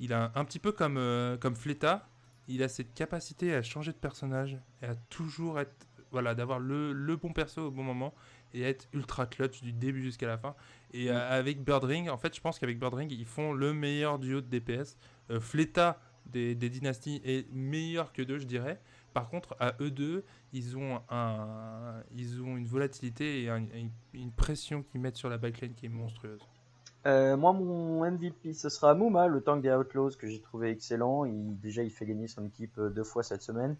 [0.00, 1.00] il a, un petit peu comme,
[1.40, 2.08] comme Fleta,
[2.46, 5.74] il a cette capacité à changer de personnage et à toujours être,
[6.12, 8.14] voilà, d'avoir le, le bon perso au bon moment
[8.54, 10.54] et être ultra clutch du début jusqu'à la fin.
[10.92, 14.40] Et euh, avec Birdring, en fait, je pense qu'avec Birdring, ils font le meilleur duo
[14.40, 14.96] de DPS.
[15.30, 18.80] Euh, Fleta des, des dynasties est meilleur que deux, je dirais.
[19.12, 23.90] Par contre, à eux deux, ils ont, un, ils ont une volatilité et un- une,
[24.14, 26.40] une pression qu'ils mettent sur la backline qui est monstrueuse.
[27.06, 31.24] Euh, moi, mon MVP, ce sera Mouma, le tank des Outlaws, que j'ai trouvé excellent.
[31.26, 33.76] Il, déjà, il fait gagner son équipe euh, deux fois cette semaine.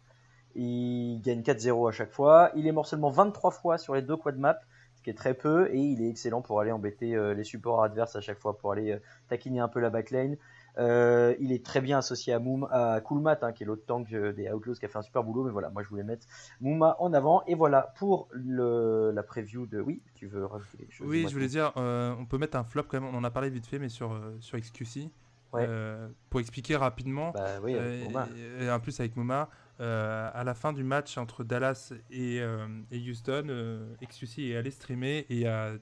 [0.56, 2.50] Il gagne 4-0 à chaque fois.
[2.54, 4.58] Il est mort seulement 23 fois sur les deux quad maps,
[4.96, 5.68] ce qui est très peu.
[5.72, 8.72] Et il est excellent pour aller embêter euh, les supports adverses à chaque fois, pour
[8.72, 8.98] aller euh,
[9.28, 10.36] taquiner un peu la backline.
[10.76, 14.08] Euh, il est très bien associé à Moum, à Coolmat, hein, qui est l'autre tank
[14.10, 15.44] des Outlaws, qui a fait un super boulot.
[15.44, 16.26] Mais voilà, moi, je voulais mettre
[16.60, 17.44] Mouma en avant.
[17.46, 19.80] Et voilà pour le, la preview de.
[19.80, 22.84] Oui, tu veux rajouter quelque chose Oui, je voulais dire, on peut mettre un flop
[22.88, 25.10] quand même, on en a parlé vite fait, mais sur, sur XQC.
[25.52, 25.64] Ouais.
[25.68, 28.26] Euh, pour expliquer rapidement, Bah oui, Euh, Mouma.
[28.60, 29.48] et, et en plus avec Moma,
[29.80, 34.56] euh, à la fin du match entre Dallas et, euh, et Houston, euh, XQC est
[34.56, 35.72] allé streamer et a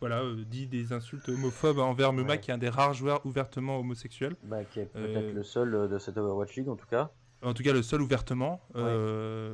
[0.00, 2.38] voilà, euh, dit des insultes homophobes envers Ouais.
[2.38, 4.36] qui est un des rares joueurs ouvertement homosexuels.
[4.44, 7.10] Bah, qui est peut-être le seul de cette Overwatch League en tout cas.
[7.42, 8.60] En tout cas, le seul ouvertement.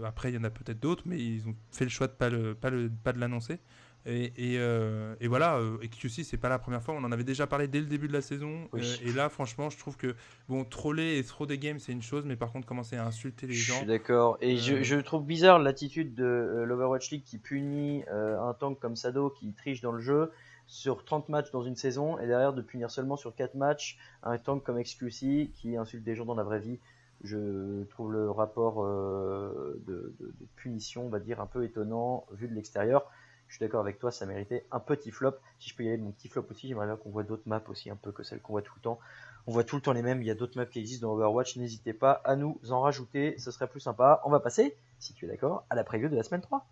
[0.04, 2.30] Après, il y en a peut-être d'autres, mais ils ont fait le choix de pas
[2.30, 3.58] le, pas le, pas de l'annoncer.
[4.04, 6.94] Et, et, euh, et voilà, euh, XQC, c'est pas la première fois.
[6.94, 8.68] On en avait déjà parlé dès le début de la saison.
[8.72, 8.80] Oui.
[8.82, 10.14] Euh, et là, franchement, je trouve que
[10.48, 13.46] bon, troller et throw des games, c'est une chose, mais par contre, commencer à insulter
[13.46, 13.76] les Je gens.
[13.78, 14.38] suis d'accord.
[14.40, 18.96] Et Euh, je, je trouve bizarre l'attitude de l'Overwatch League qui punit un tank comme
[18.96, 20.32] Sado qui triche dans le jeu
[20.66, 24.38] sur 30 matchs dans une saison et derrière de punir seulement sur 4 matchs un
[24.38, 26.78] tank comme XQC qui insulte des gens dans la vraie vie.
[27.24, 32.48] Je trouve le rapport de, de- de punition, on va dire, un peu étonnant vu
[32.48, 33.08] de l'extérieur.
[33.52, 35.34] Je suis d'accord avec toi, ça méritait un petit flop.
[35.58, 37.42] Si je peux y aller de mon petit flop aussi, j'aimerais bien qu'on voit d'autres
[37.44, 38.98] maps aussi, un peu que celles qu'on voit tout le temps.
[39.46, 41.12] On voit tout le temps les mêmes, il y a d'autres maps qui existent dans
[41.12, 44.22] Overwatch, n'hésitez pas à nous en rajouter, ce serait plus sympa.
[44.24, 46.66] On va passer, si tu es d'accord, à la preview de la semaine 3.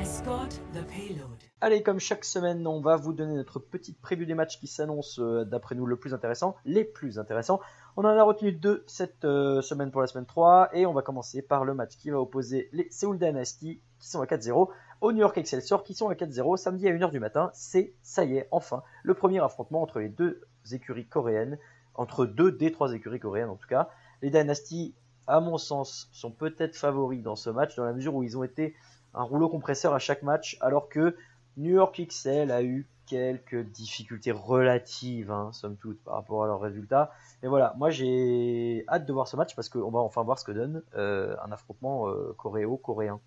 [0.00, 1.38] Escort the payload.
[1.60, 5.20] Allez, comme chaque semaine, on va vous donner notre petite preview des matchs qui s'annoncent,
[5.20, 7.60] euh, d'après nous, le plus intéressant, les plus intéressants.
[8.00, 11.02] On en a retenu deux cette euh, semaine pour la semaine 3, et on va
[11.02, 14.68] commencer par le match qui va opposer les Seoul Dynasty, qui sont à 4-0,
[15.00, 17.50] au New York Excelsior, qui sont à 4-0, samedi à 1h du matin.
[17.54, 21.58] C'est, ça y est, enfin, le premier affrontement entre les deux écuries coréennes,
[21.96, 23.88] entre deux des trois écuries coréennes en tout cas.
[24.22, 24.94] Les Dynasty,
[25.26, 28.44] à mon sens, sont peut-être favoris dans ce match, dans la mesure où ils ont
[28.44, 28.76] été
[29.12, 31.16] un rouleau compresseur à chaque match, alors que
[31.56, 36.60] New York XL a eu quelques difficultés relatives, hein, somme toute, par rapport à leurs
[36.60, 37.10] résultats.
[37.42, 40.44] Mais voilà, moi j'ai hâte de voir ce match parce qu'on va enfin voir ce
[40.44, 43.20] que donne euh, un affrontement euh, coréo-coréen.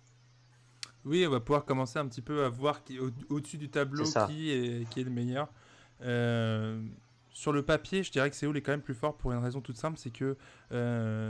[1.04, 4.04] Oui, on va pouvoir commencer un petit peu à voir qui, au- au-dessus du tableau
[4.28, 5.48] qui est, qui est le meilleur.
[6.02, 6.80] Euh,
[7.32, 9.60] sur le papier, je dirais que Séoul est quand même plus fort pour une raison
[9.60, 10.36] toute simple, c'est que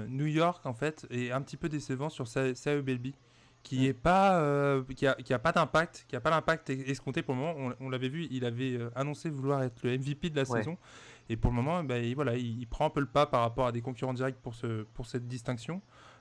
[0.08, 3.14] New York en fait est un petit peu décevant sur Sa- Belbi,
[3.62, 6.90] qui est pas, euh, qui a, qui a pas d'impact, qui a pas l'impact es-
[6.90, 7.54] escompté pour le moment.
[7.80, 10.58] On, on l'avait vu, il avait euh, annoncé vouloir être le MVP de la Ouais.
[10.58, 10.76] saison,
[11.28, 13.40] et pour le moment, bah, il, voilà, il, il prend un peu le pas par
[13.42, 15.80] rapport à des concurrents directs pour ce, pour cette distinction.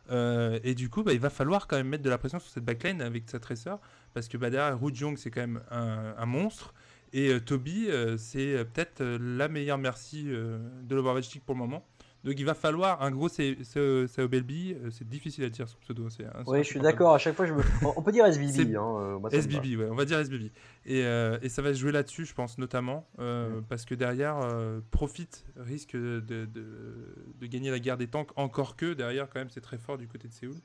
[0.10, 2.52] Euh, et du coup, bah, il va falloir quand même mettre de la pression sur
[2.52, 3.80] cette backline avec sa tresseur,
[4.14, 6.74] parce que bah, derrière, Ru Jong, c'est quand même un, un monstre.
[7.14, 11.86] Et euh, Toby, c'est peut-être la meilleure merci de l'Overwatch League pour le moment.
[12.24, 16.08] Donc il va falloir un gros Sao Belbi, euh, c'est difficile à dire son pseudo.
[16.10, 17.62] c'est Oui, c'est je suis d'accord, à chaque fois je me...
[17.98, 19.30] On peut dire SBB, C'est- hein, euh, moi.
[19.32, 20.52] SBB, ouais, on va dire SBB.
[20.86, 24.38] Et, euh, et ça va se jouer là-dessus, je pense, notamment, euh, parce que derrière,
[24.40, 29.40] euh, Profit risque de, de, de gagner la guerre des tanks, encore que derrière, quand
[29.40, 30.56] même, c'est très fort du côté de Séoul.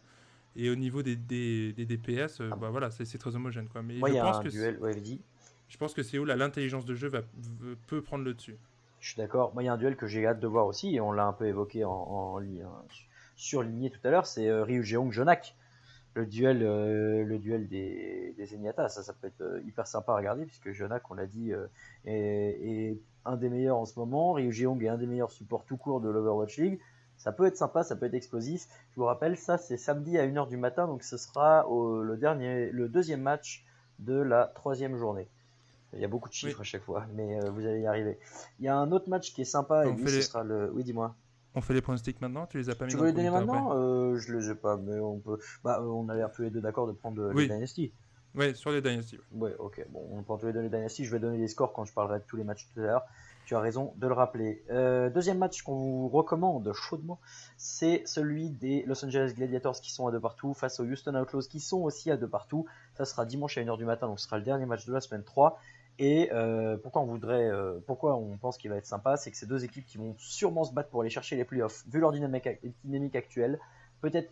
[0.56, 3.68] Et au niveau des, des, des DPS, bah, voilà, c'est c'est très homogène.
[3.68, 3.82] Quoi.
[3.82, 4.92] Mais Moi, je, y a pense un que duel, ouais,
[5.68, 7.20] je pense que Séoul, à l'intelligence de jeu, va,
[7.86, 8.56] peut prendre le dessus.
[9.16, 9.52] D'accord.
[9.54, 11.26] Moi, il y a un duel que j'ai hâte de voir aussi, et on l'a
[11.26, 12.62] un peu évoqué en, en, li-
[13.36, 15.56] surligné tout à l'heure, c'est euh, Ryu Jeong Jonak.
[16.14, 20.16] Le duel, euh, le duel des, des ça, ça peut être euh, hyper sympa à
[20.16, 21.52] regarder, puisque Jonak, on l'a dit,
[22.06, 24.32] est, un des meilleurs en ce moment.
[24.32, 26.80] Ryu Jeong est un des meilleurs supports tout court de l'Overwatch League.
[27.16, 28.66] Ça peut être sympa, ça peut être explosif.
[28.92, 32.70] Je vous rappelle, ça c'est samedi à 1h du matin, donc ce sera le, dernier,
[32.70, 33.64] le deuxième match
[33.98, 35.28] de la troisième journée.
[35.92, 36.60] Il y a beaucoup de chiffres Oui.
[36.60, 38.18] à chaque fois, mais euh, vous allez y arriver.
[38.58, 40.42] Il y a un autre match qui est sympa, et lui, fait ce les- sera
[40.44, 40.70] le...
[40.72, 41.14] Oui, dis-moi.
[41.54, 43.30] On fait les pronostics maintenant Tu les as pas mis Tu veux le les donner
[43.30, 45.38] maintenant euh, Je les ai pas, mais on peut...
[45.64, 47.48] Bah, euh, on a l'air tous les deux d'accord de prendre euh, Oui.
[47.48, 47.92] les Dynasty.
[48.34, 49.16] Ouais, sur les Dynasty.
[49.32, 49.50] ouais.
[49.52, 49.86] Ouais, ok.
[49.90, 51.06] Bon, on peut tous les donner Dynasty.
[51.06, 53.02] Je vais donner les scores quand je parlerai de tous les matchs tout à l'heure.
[53.46, 54.62] Tu as raison de le rappeler.
[54.70, 57.20] Euh, deuxième match qu'on vous recommande chaudement,
[57.56, 61.42] c'est celui des Los Angeles Gladiators qui sont à deux partout face aux Houston Outlaws
[61.48, 62.66] qui sont aussi à deux partout.
[62.94, 65.00] Ça sera dimanche à 1h du matin, donc ce sera le dernier match de la
[65.00, 65.58] semaine 3.
[65.98, 69.36] Et euh, pourquoi on voudrait, euh, pourquoi on pense qu'il va être sympa, c'est que
[69.36, 71.84] c'est deux équipes qui vont sûrement se battre pour aller chercher les playoffs.
[71.88, 73.58] Vu leur dynamique, actuelle,
[74.02, 74.30] peut-être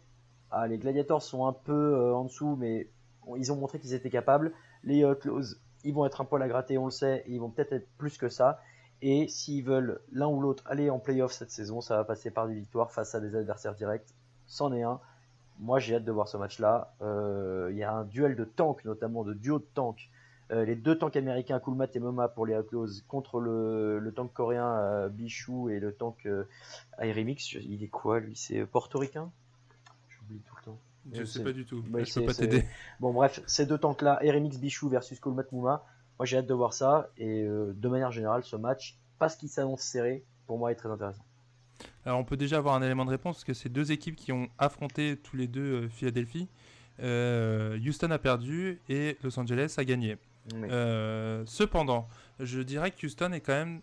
[0.50, 2.90] ah, les Gladiators sont un peu euh, en dessous, mais
[3.36, 4.52] ils ont montré qu'ils étaient capables.
[4.82, 7.72] Les Outlaws, ils vont être un poil à gratter, on le sait, ils vont peut-être
[7.72, 8.60] être plus que ça.
[9.00, 12.46] Et s'ils veulent l'un ou l'autre aller en playoff cette saison, ça va passer par
[12.46, 14.06] des victoires face à des adversaires directs.
[14.46, 15.00] C'en est un.
[15.58, 16.94] Moi, j'ai hâte de voir ce match-là.
[17.00, 20.10] Il y a un duel de tanks, notamment de duo de tanks.
[20.50, 24.32] Euh, les deux tanks américains, Kulmat et Moma pour les Outlaws, contre le, le tank
[24.32, 26.44] coréen euh, Bichou et le tank euh,
[27.02, 28.36] Il est quoi, lui?
[28.36, 29.30] C'est euh, portoricain?
[30.10, 30.78] J'oublie tout le temps.
[31.12, 31.82] Je Ouais, sais pas du tout.
[31.82, 32.64] Je peux pas t'aider.
[33.00, 35.84] Bon, bref, ces deux tanks-là, Eremix Bichou versus Kolmat Mouma,
[36.18, 37.10] moi j'ai hâte de voir ça.
[37.18, 41.24] Et de manière générale, ce match, parce qu'il s'annonce serré, pour moi est très intéressant.
[42.06, 44.32] Alors on peut déjà avoir un élément de réponse parce que c'est deux équipes qui
[44.32, 46.48] ont affronté tous les deux Philadelphie.
[47.00, 50.16] Houston a perdu et Los Angeles a gagné.
[50.70, 52.08] Euh, cependant,
[52.40, 53.80] je dirais que Houston est quand même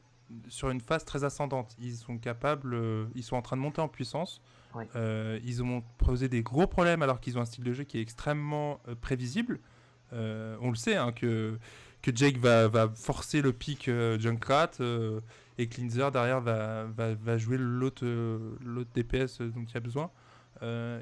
[0.47, 1.75] sur une phase très ascendante.
[1.81, 4.41] Ils sont capables, euh, ils sont en train de monter en puissance.
[4.95, 7.97] Euh, ils ont posé des gros problèmes alors qu'ils ont un style de jeu qui
[7.97, 9.59] est extrêmement prévisible.
[10.13, 11.57] On le sait hein, que,
[12.01, 13.89] que Jake va, va forcer le pic
[14.19, 14.71] Junkrat
[15.57, 18.05] et Cleanser derrière va, va, va jouer l'autre
[18.95, 20.11] DPS dont il y a besoin.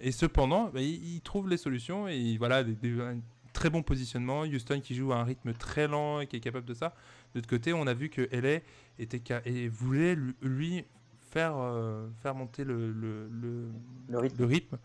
[0.02, 3.20] Et cependant, bah, il, il trouve les solutions et voilà, des, des- un
[3.54, 4.42] très bon positionnement.
[4.42, 6.94] Houston qui joue à un rythme très lent et qui est capable de ça.
[7.34, 8.60] De l'autre côté, on a vu que LA
[9.00, 10.86] était et voulait lui,
[11.32, 13.70] faire, euh, faire monter le, le, le-
[14.10, 14.38] Le rythme.
[14.40, 14.78] le rythme.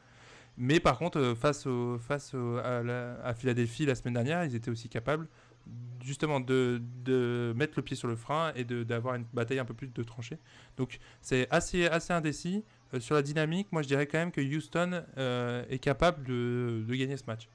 [0.56, 4.44] Mais par contre, euh, face, au, face au- à, la- à Philadelphie la semaine dernière,
[4.44, 5.26] ils étaient aussi capables
[6.04, 9.72] justement de, de mettre le pied sur le frein et d'avoir une bataille un peu
[9.72, 10.36] plus de tranchée.
[10.76, 12.62] Donc c'est assez, assez indécis.
[12.92, 16.84] Euh, sur la dynamique, moi je dirais quand même que Houston euh, est capable de,
[16.86, 17.48] de gagner ce match.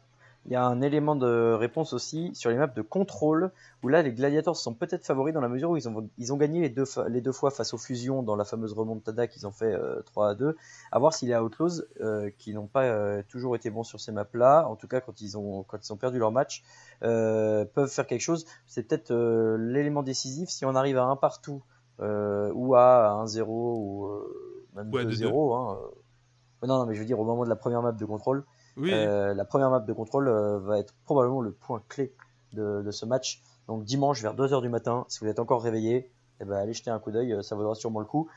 [0.45, 3.51] Il y a un élément de réponse aussi sur les maps de contrôle,
[3.83, 6.37] où là les Gladiators sont peut-être favoris dans la mesure où ils ont, ils ont
[6.37, 9.51] gagné les deux, les deux fois face aux fusions dans la fameuse remontada qu'ils ont
[9.51, 10.55] fait euh, 3 à 2.
[10.91, 14.11] À voir si les Outlaws, euh, qui n'ont pas euh, toujours été bons sur ces
[14.11, 16.63] maps-là, en tout cas quand ils ont, quand ils ont perdu leur match,
[17.03, 18.45] euh, peuvent faire quelque chose.
[18.65, 21.61] C'est peut-être euh, l'élément décisif si on arrive à un partout,
[21.99, 25.55] euh, ou à 1-0, ou euh, même Ouais, 2-0.
[25.55, 26.67] Hein, euh.
[26.67, 28.45] Non, non, mais je veux dire au moment de la première map de contrôle.
[28.79, 32.13] Oui, Euh, la première map de contrôle euh, va être probablement le point clé
[32.53, 33.41] de, de ce match.
[33.67, 36.09] Donc dimanche vers 2h du matin, si vous êtes encore réveillé,
[36.41, 38.27] eh ben, allez jeter un coup d'œil, euh, ça vaudra sûrement le coup.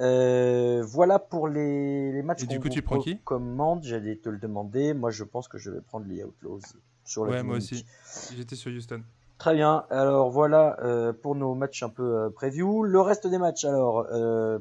[0.00, 3.14] Euh, voilà pour les, les matchs Et du coup, vous tu prends qui?
[3.14, 3.82] recommande.
[3.84, 4.94] J'allais te le demander.
[4.94, 6.60] Moi, je pense que je vais prendre les Outlaws
[7.04, 7.84] sur la ouais, moi aussi.
[8.34, 9.02] J'étais sur Houston.
[9.38, 9.84] Très bien.
[9.90, 12.82] Alors voilà euh, pour nos matchs un peu euh, preview.
[12.82, 14.06] Le reste des matchs, alors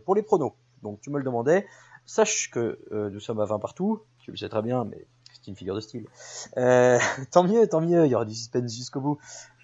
[0.05, 0.53] pour les pronos.
[0.83, 1.65] Donc tu me le demandais.
[2.05, 4.01] Sache que nous sommes à 20 partout.
[4.29, 6.05] Tu le sais très bien, mais c'est une figure de style.
[6.57, 6.99] Euh,
[7.31, 8.05] tant mieux, tant mieux.
[8.05, 9.17] Il y aura du suspense jusqu'au bout.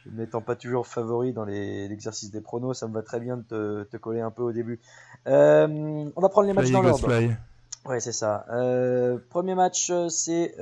[0.04, 3.44] Je n'étant pas toujours favori dans l'exercice des pronos, ça me va très bien de
[3.44, 4.80] te, te coller un peu au début.
[5.28, 7.08] Euh, on va prendre les matchs Fly dans l'ordre.
[7.86, 8.46] Ouais, c'est ça.
[8.50, 10.56] Euh, premier match, c'est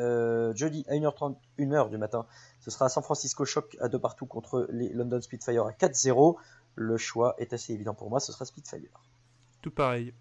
[0.56, 2.26] jeudi à 1h30, 1h du matin.
[2.62, 6.38] Ce sera San Francisco Shock à deux partout contre les London Spitfire à 4-0.
[6.76, 9.02] Le choix est assez évident pour moi, ce sera Spitfire.
[9.62, 10.14] Tout pareil.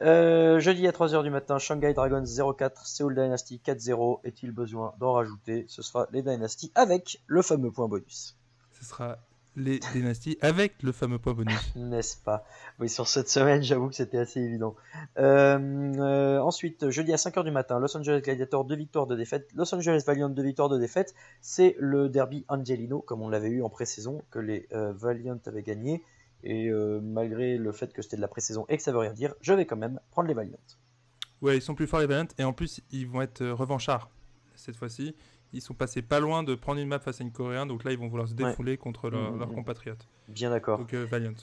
[0.00, 4.20] Euh, jeudi à 3h du matin, Shanghai Dragons 0-4, Seoul Dynasty 4-0.
[4.24, 5.66] Est-il besoin d'en rajouter?
[5.68, 8.36] Ce sera les Dynasty avec le fameux point bonus.
[8.72, 9.18] Ce sera
[9.56, 11.72] les Dynasties avec le fameux point bonus.
[11.76, 12.44] N'est-ce pas?
[12.80, 14.74] Oui, sur cette semaine, j'avoue que c'était assez évident.
[15.18, 15.58] Euh,
[15.98, 19.74] euh, ensuite, jeudi à 5h du matin, Los Angeles Gladiator 2 victoires de défaite, Los
[19.74, 21.14] Angeles Valiant 2 victoires de défaite.
[21.40, 25.62] C'est le derby Angelino, comme on l'avait eu en pré-saison, que les euh, Valiant avaient
[25.62, 26.02] gagné.
[26.44, 29.12] Et euh, malgré le fait que c'était de la pré-saison et que ça veut rien
[29.12, 30.58] dire, je vais quand même prendre les Valiant.
[31.40, 34.10] Ouais, ils sont plus forts les Valiant et en plus ils vont être euh, revanchards
[34.54, 35.14] cette fois-ci.
[35.52, 37.92] Ils sont passés pas loin de prendre une map face à une Coréenne, donc là
[37.92, 39.38] ils vont vouloir se défouler contre leur- Mhm.
[39.38, 40.08] leurs compatriotes.
[40.28, 40.78] Bien d'accord.
[40.78, 41.34] Donc euh, Valiant.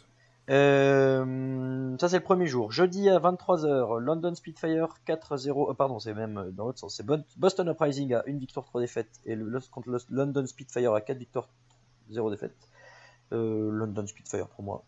[0.49, 2.71] Euh, ça c'est le premier jour.
[2.71, 5.69] Jeudi à 23h, London Spitfire 4-0.
[5.69, 6.95] euh, pardon, c'est même dans l'autre sens.
[6.95, 7.05] C'est
[7.37, 11.17] Boston Uprising à 1 victoire 3 défaites et le contre le London Spitfire à 4
[11.17, 11.49] victoires
[12.09, 12.55] 0 défaites.
[13.31, 14.83] Euh, London Spitfire pour moi.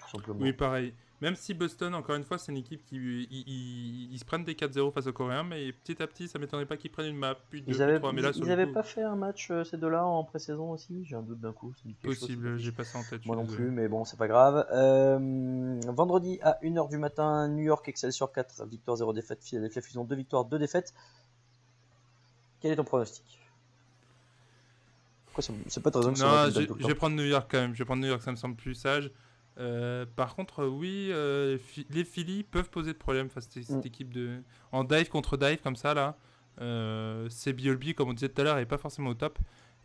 [0.00, 0.40] Tout simplement.
[0.40, 0.94] Oui, pareil.
[1.20, 4.92] Même si Boston, encore une fois, c'est une équipe qui ils, se prennent des 4-0
[4.92, 7.60] face aux Coréens, mais petit à petit, ça m'étonnerait pas qu'ils prennent une map, puis
[7.60, 8.12] deux, Ils avaient, trois.
[8.12, 10.22] Mais là, ils sur le avaient coup, pas fait un match euh, ces deux-là en
[10.22, 11.74] pré-saison aussi J'ai un doute d'un coup.
[12.04, 13.26] possible, j'ai pas ça en tête.
[13.26, 14.64] Moi non plus, mais bon, c'est pas grave.
[14.72, 20.04] Euh, vendredi à 1h du matin, New York Excelsior 4, victoire 0 défaite, Philadelphia Fusion
[20.04, 20.94] 2 victoires, 2 défaites.
[22.60, 23.40] Quel est ton pronostic?
[25.42, 27.74] C'est- pas de raison que Non, je, je vais prendre New York quand même.
[27.74, 29.10] Je vais prendre New York, ça me semble plus sage.
[29.58, 31.58] Euh, par contre, euh, oui, euh,
[31.90, 33.86] les Phillies peuvent poser de problème face à cette Mm.
[33.86, 36.16] équipe de en dive contre dive comme ça là.
[36.60, 39.38] Euh, c'est BLB comme on disait tout à l'heure, est pas forcément au top.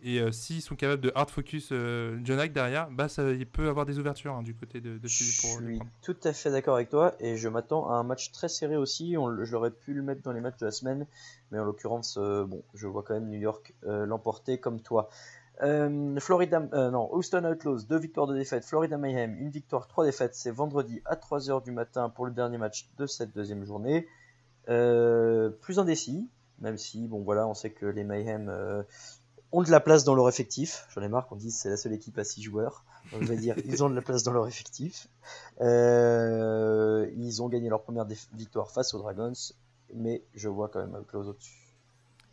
[0.06, 3.86] Et s'ils sont capables de hard focus John Hack derrière, bah ça, il peut avoir
[3.86, 6.51] des ouvertures hein, du côté de, de Je Philly pour les suis tout à fait
[6.51, 9.16] d'accord avec toi et je m'attends à un match très serré aussi.
[9.18, 11.08] On je l'aurais pu le mettre dans les matchs de la semaine,
[11.51, 15.10] mais en l'occurrence, bon, je vois quand même New York l'emporter comme toi.
[15.62, 18.66] Euh, Florida, euh, non, Houston Outlaws, 2 victoires de défaite.
[18.66, 20.36] Florida Mayhem, 1 victoire, 3 défaites.
[20.36, 24.08] C'est vendredi à 3h du matin pour le dernier match de cette deuxième journée.
[24.70, 26.30] Euh, plus indécis,
[26.60, 28.51] même si, bon voilà, on sait que les Mayhem
[29.51, 30.88] ont de la place dans leur effectif.
[30.89, 32.84] J'en ai marre qu'on dise c'est la seule équipe à 6 joueurs.
[33.12, 35.08] Donc, je vais dire, ils ont de la place dans leur effectif.
[35.60, 39.34] Ils ont gagné leur première victoire face aux Dragons,
[39.93, 41.62] mais je vois quand même Outlaws au-dessus.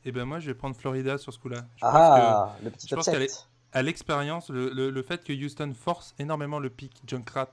[0.05, 1.67] Et ben moi, je vais prendre Florida sur ce coup-là.
[1.77, 3.13] Je pense que- Ah, le petit je pense upset.
[3.13, 7.51] qu'elle est- à l'expérience, le, le- le fait que Houston force énormément le pick Junkrat,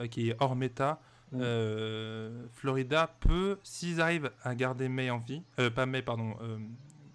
[0.00, 1.00] euh, qui est hors méta,
[1.32, 1.38] Mm.
[1.40, 6.34] euh, Florida peut, s'ils arrivent à garder May en vie, euh, pas May, pardon,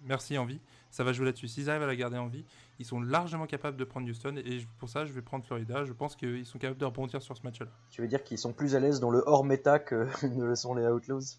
[0.04, 0.60] Merci en vie,
[0.90, 1.48] ça va jouer là-dessus.
[1.48, 2.44] S'ils arrivent à la garder en vie,
[2.78, 5.84] ils sont largement capables de prendre Houston, et pour ça, je vais prendre Florida.
[5.84, 7.66] Je pense qu'ils sont capables de rebondir sur ce match-là.
[7.90, 10.56] Tu veux dire qu'ils sont plus à l'aise dans le hors méta que ne le
[10.56, 11.38] sont les Outlaws?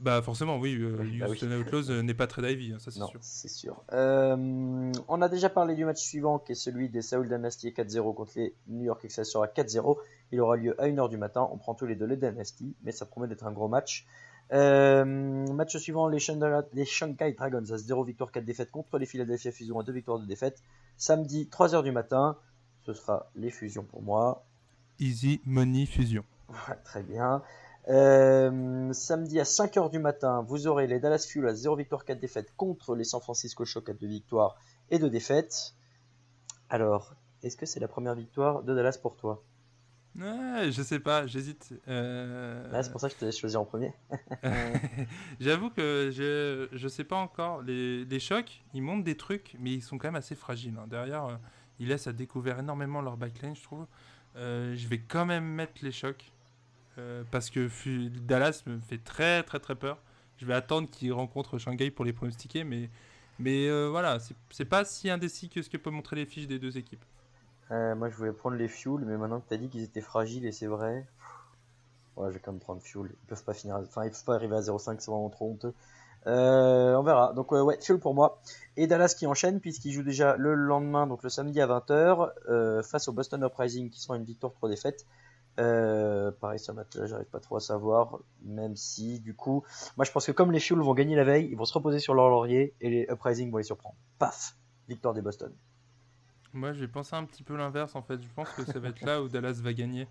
[0.00, 1.38] Bah forcément, oui, euh, Oui, bah oui.
[1.42, 3.18] Outlaws euh, n'est pas très divey, hein, ça c'est sûr.
[3.20, 3.82] c'est sûr.
[3.92, 8.14] Euh, on a déjà parlé du match suivant, qui est celui des Seoul Dynasty 4-0
[8.14, 9.98] contre les New York Excelsior à 4-0.
[10.30, 11.48] Il aura lieu à 1h du matin.
[11.50, 14.06] On prend tous les deux les Dynasty, mais ça promet d'être un gros match.
[14.52, 19.04] Euh, match suivant, les, Shanghai- les Shanghai Dragons à 0 victoire 4 défaites contre les
[19.06, 20.62] Philadelphia Fusion à 2 victoires de défaites.
[20.96, 22.36] Samedi 3h du matin,
[22.86, 24.44] ce sera les fusions pour moi.
[25.00, 26.24] Easy Money Fusion.
[26.48, 27.42] Ouais, très bien.
[27.88, 32.20] Euh, samedi à 5h du matin, vous aurez les Dallas Fuel à 0 victoire 4
[32.20, 34.56] défaites contre les San Francisco Shock à 2 victoires
[34.90, 35.74] et 2 défaites.
[36.68, 39.42] Alors, est-ce que c'est la première victoire de Dallas pour toi?
[40.18, 41.72] Ouais, je sais pas, j'hésite.
[41.86, 43.94] Euh, Là, c'est pour ça que je t'ai choisi en premier.
[45.40, 47.62] J'avoue que je, je sais pas encore.
[47.62, 50.76] Les, les chocs, ils montent des trucs, mais ils sont quand même assez fragiles.
[50.78, 50.86] hein.
[50.88, 51.36] Derrière, euh,
[51.78, 53.86] ils laissent à découvert énormément leur backline, je trouve.
[54.36, 56.32] Euh, je vais quand même mettre les chocs.
[56.98, 57.68] Euh, parce que
[58.20, 59.98] Dallas me fait très très très peur.
[60.38, 62.90] Je vais attendre qu'ils rencontrent Shanghai pour les pronostiquer, mais,
[63.38, 64.18] mais euh, voilà,
[64.50, 67.04] c'est- pas si indécis que ce que peuvent montrer les fiches des deux équipes.
[67.70, 70.00] Euh, moi, je voulais prendre les Fuel, mais maintenant que tu as dit qu'ils étaient
[70.00, 71.04] fragiles et c'est vrai,
[72.16, 73.10] ouais, je vais quand même prendre Fuel.
[73.10, 75.74] Ils peuvent pas finir, enfin, ils peuvent pas arriver à 0,5, c'est vraiment trop honteux.
[76.26, 77.32] On verra.
[77.34, 78.40] Donc, ouais, Fuel pour moi.
[78.76, 82.82] Et Dallas qui enchaîne, puisqu'il joue déjà le lendemain, donc le samedi à 20h, euh,
[82.82, 85.06] face au Boston Uprising, qui sera une victoire 3 défaites.
[85.58, 89.64] Euh, pareil, ce match-là, j'arrive pas trop à savoir, même si, du coup,
[89.96, 91.98] moi je pense que comme les Fuel vont gagner la veille, ils vont se reposer
[91.98, 93.96] sur leur laurier et les Uprising vont les surprendre.
[94.18, 94.56] Paf!
[94.88, 95.52] Victoire des Boston.
[96.52, 98.22] Moi, j'ai pensé un petit peu l'inverse en fait.
[98.22, 100.06] Je pense que ça va être là où Dallas va gagner.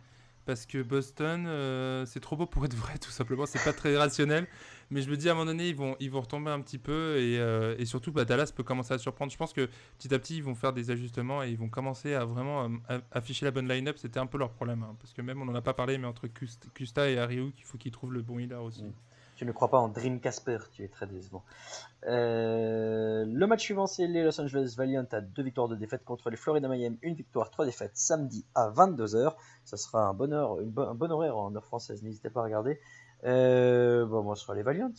[0.47, 3.45] Parce que Boston, euh, c'est trop beau pour être vrai, tout simplement.
[3.45, 4.47] C'est pas très rationnel.
[4.89, 6.77] Mais je me dis, à un moment donné, ils vont, ils vont retomber un petit
[6.77, 7.17] peu.
[7.17, 9.29] Et, euh, surtout, bah, Dallas peut commencer à surprendre.
[9.31, 9.67] Je pense que
[9.99, 12.99] petit à petit, ils vont faire des ajustements et ils vont commencer à vraiment euh,
[13.11, 13.97] afficher la bonne line-up.
[13.97, 14.83] C'était un peu leur problème.
[14.83, 14.95] hein.
[15.01, 17.65] parce que même, on n'en a pas parlé, mais entre Kust- Kusta et Ariuk, il
[17.65, 18.85] faut qu'ils trouvent le bon healer aussi.
[19.37, 21.43] Tu ne crois pas en Dream Casper, tu es très décevant.
[22.07, 26.29] Euh, le match suivant, c'est les Los Angeles Valiant à deux victoires de défaite contre
[26.29, 29.35] les Florida Mayhem, une victoire, trois défaites, samedi à 22h.
[29.63, 32.41] Ça sera un bon, heure, une bo- un bon horaire en heure française, n'hésitez pas
[32.41, 32.79] à regarder.
[33.25, 34.91] Euh, bon, moi, ce sera les Valiant.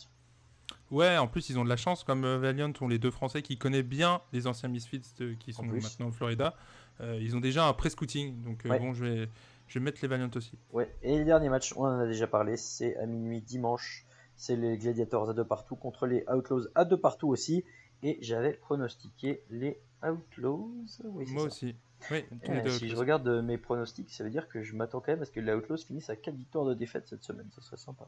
[0.91, 3.41] Ouais, en plus, ils ont de la chance, comme euh, Valiant ont les deux Français
[3.41, 6.55] qui connaissent bien les anciens Misfits euh, qui sont maintenant au Florida.
[7.01, 8.79] Euh, ils ont déjà un pré-scouting, donc Ouais.
[8.79, 9.29] bon, je vais,
[9.67, 10.57] je vais mettre les Valiant aussi.
[10.71, 10.93] Ouais.
[11.03, 14.05] Et le dernier match, on en a déjà parlé, c'est à minuit dimanche.
[14.41, 17.65] C'est les Gladiators à deux partout contre les Outlaws à deux partout aussi.
[18.03, 20.71] Et j'avais pronostiqué les Outlaws.
[21.03, 21.47] Oui, Moi ça.
[21.47, 21.75] aussi.
[22.09, 22.23] Oui,
[22.63, 22.69] deux.
[22.69, 25.25] si je regarde euh, mes pronostics, ça veut dire que je m'attends quand même à
[25.25, 27.49] ce que les Outlaws finissent à 4 victoires de défaite cette semaine.
[27.53, 28.07] Ça serait sympa.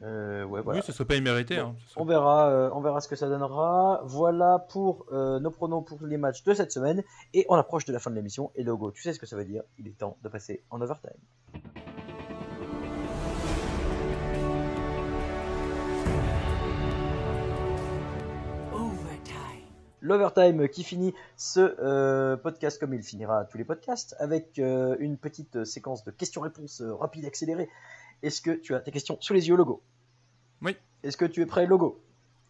[0.00, 0.80] Euh, ouais, voilà.
[0.80, 1.58] Oui, ce serait pas immérité.
[1.58, 1.74] hein.
[1.80, 4.00] Ce serait- On verra, euh, on verra ce que ça donnera.
[4.04, 7.02] Voilà pour euh, nos pronos pour les matchs de cette semaine.
[7.34, 8.50] Et on approche de la fin de l'émission.
[8.54, 10.80] Et logo, tu sais ce que ça veut dire Il est temps de passer en
[10.80, 11.10] overtime.
[20.06, 25.16] L'overtime qui finit ce euh, podcast comme il finira tous les podcasts avec euh, une
[25.16, 27.68] petite séquence de questions-réponses euh, rapides accélérées.
[28.22, 29.82] Est-ce que tu as tes questions sous les yeux, logo?
[30.62, 30.76] Oui.
[31.02, 32.00] Est-ce que tu es prêt, logo?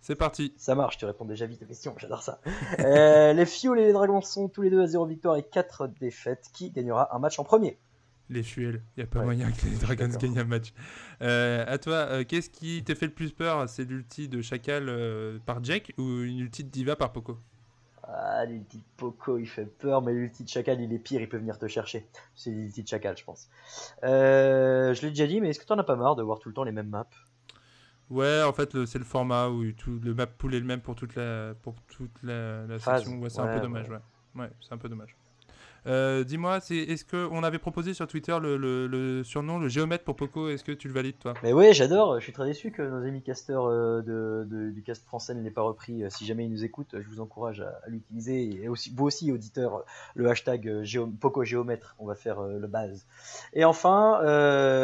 [0.02, 0.52] C'est parti.
[0.59, 2.40] Ça marche, tu réponds déjà vite aux questions, j'adore ça.
[2.80, 5.86] Euh, les Fioles et les Dragons sont tous les deux à 0 victoire et 4
[5.98, 6.50] défaites.
[6.52, 7.78] Qui gagnera un match en premier?
[8.29, 8.83] Les Fuels.
[8.97, 9.24] Il n'y a pas Ouais.
[9.24, 10.72] moyen que les Dragons gagnent un match.
[11.22, 13.68] Euh, à toi, euh, qu'est-ce qui te fait le plus peur?
[13.68, 17.39] C'est l'ulti de Chacal euh, par Jack ou une ulti de Diva par Poco?
[18.05, 21.29] Ah, l'ulti de Poco, il fait peur, mais l'ulti de Chacal, il est pire, il
[21.29, 22.07] peut venir te chercher.
[22.35, 23.49] C'est l'ulti de Chacal, je pense.
[24.05, 26.49] Euh, je l'ai déjà dit, mais est-ce que t'en as pas marre de voir tout
[26.49, 27.09] le temps les mêmes maps?
[28.11, 30.81] Ouais, en fait, le- c'est le format où tout, le map pool est le même
[30.81, 33.05] pour toute la, pour toute la, la Phase.
[33.05, 33.18] session.
[33.20, 33.99] Ouais, c'est Ouais, un peu dommage, ouais.
[34.37, 35.16] Ouais, c'est un peu dommage.
[35.87, 40.03] Euh, Dis-moi, c'est- est-ce qu'on avait proposé sur Twitter le, le- le surnom, le géomètre
[40.03, 41.34] pour Poco Est-ce que tu le valides, toi?
[41.45, 42.18] Mais ouais, j'adore.
[42.18, 45.43] Je suis très déçu que nos amis casteurs euh, de, de- du cast français ne
[45.43, 46.03] l'aient pas repris.
[46.03, 48.62] Euh, Si jamais ils nous écoutent, je vous encourage à, à l'utiliser.
[48.62, 49.84] Et aussi, vous aussi, auditeurs,
[50.16, 51.95] le hashtag géo- Poco Géomètre.
[52.01, 53.07] On va faire euh, le base.
[53.53, 54.18] Et enfin,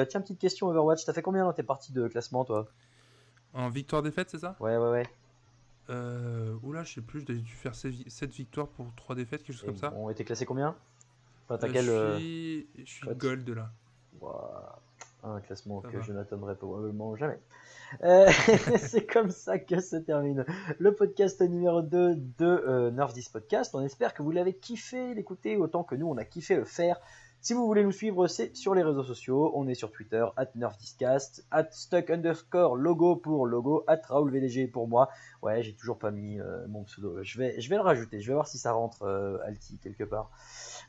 [0.08, 1.04] tiens, petite question Overwatch.
[1.04, 2.68] T'as fait combien dans tes parties de classement, toi?
[3.54, 4.56] En victoire-défaite, c'est ça?
[4.60, 5.06] Ouais, ouais, ouais.
[5.90, 9.64] euh, Oula, je sais plus, j'ai dû faire 7 victoires pour 3 défaites, quelque chose
[9.64, 9.90] Et comme ça.
[9.90, 10.76] bon, été classé combien?
[11.48, 11.88] Enfin, t'as Euh, quel.
[11.88, 13.70] euh, Je suis, je suis cote gold là.
[15.24, 16.02] Un classement Ça que va.
[16.02, 17.38] je n'atteindrai probablement jamais.
[18.02, 18.28] Euh,
[18.78, 20.44] c'est comme ça que se termine
[20.78, 23.74] le podcast numéro 2 de euh, Nerf 10 Podcast.
[23.74, 26.98] On espère que vous l'avez kiffé l'écouter autant que nous on a kiffé le faire.
[27.40, 29.50] Si vous voulez nous suivre, c'est sur les réseaux sociaux.
[29.56, 34.86] On est sur Twitter, at NerfDiscast, at stuck underscore logo pour logo, at RaoulVDG pour
[34.88, 35.08] moi.
[35.42, 37.18] Ouais, j'ai toujours pas mis euh, mon pseudo.
[37.22, 38.20] Je vais, je vais le rajouter.
[38.20, 40.30] Je vais voir si ça rentre euh, Alti quelque part.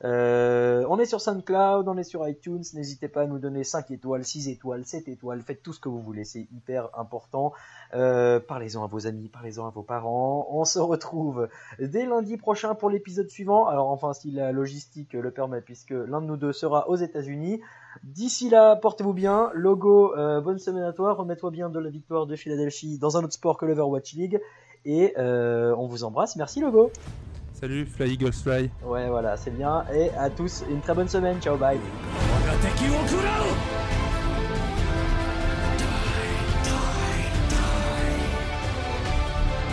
[0.03, 2.63] Euh, on est sur SoundCloud, on est sur iTunes.
[2.75, 5.41] N'hésitez pas à nous donner 5 étoiles, 6 étoiles, 7 étoiles.
[5.41, 7.53] Faites tout ce que vous voulez, c'est hyper important.
[7.95, 10.47] Euh, parlez-en à vos amis, parlez-en à vos parents.
[10.51, 11.49] On se retrouve
[11.79, 13.65] dès lundi prochain pour l'épisode suivant.
[13.65, 17.59] Alors, enfin, si la logistique le permet, puisque l'un de nous deux sera aux États-Unis.
[18.01, 19.51] D'ici là, portez-vous bien.
[19.53, 21.13] Logo, euh, bonne semaine à toi.
[21.13, 24.41] Remets-toi bien de la victoire de Philadelphie dans un autre sport que l'Overwatch League.
[24.85, 26.35] Et euh, on vous embrasse.
[26.35, 26.91] Merci, Logo.
[27.53, 28.69] Salut, Fly Eagles Fly.
[28.85, 29.85] Ouais, voilà, c'est bien.
[29.93, 31.39] Et à tous, une très bonne semaine.
[31.39, 31.79] Ciao, bye.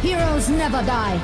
[0.02, 1.20] Heroes never die.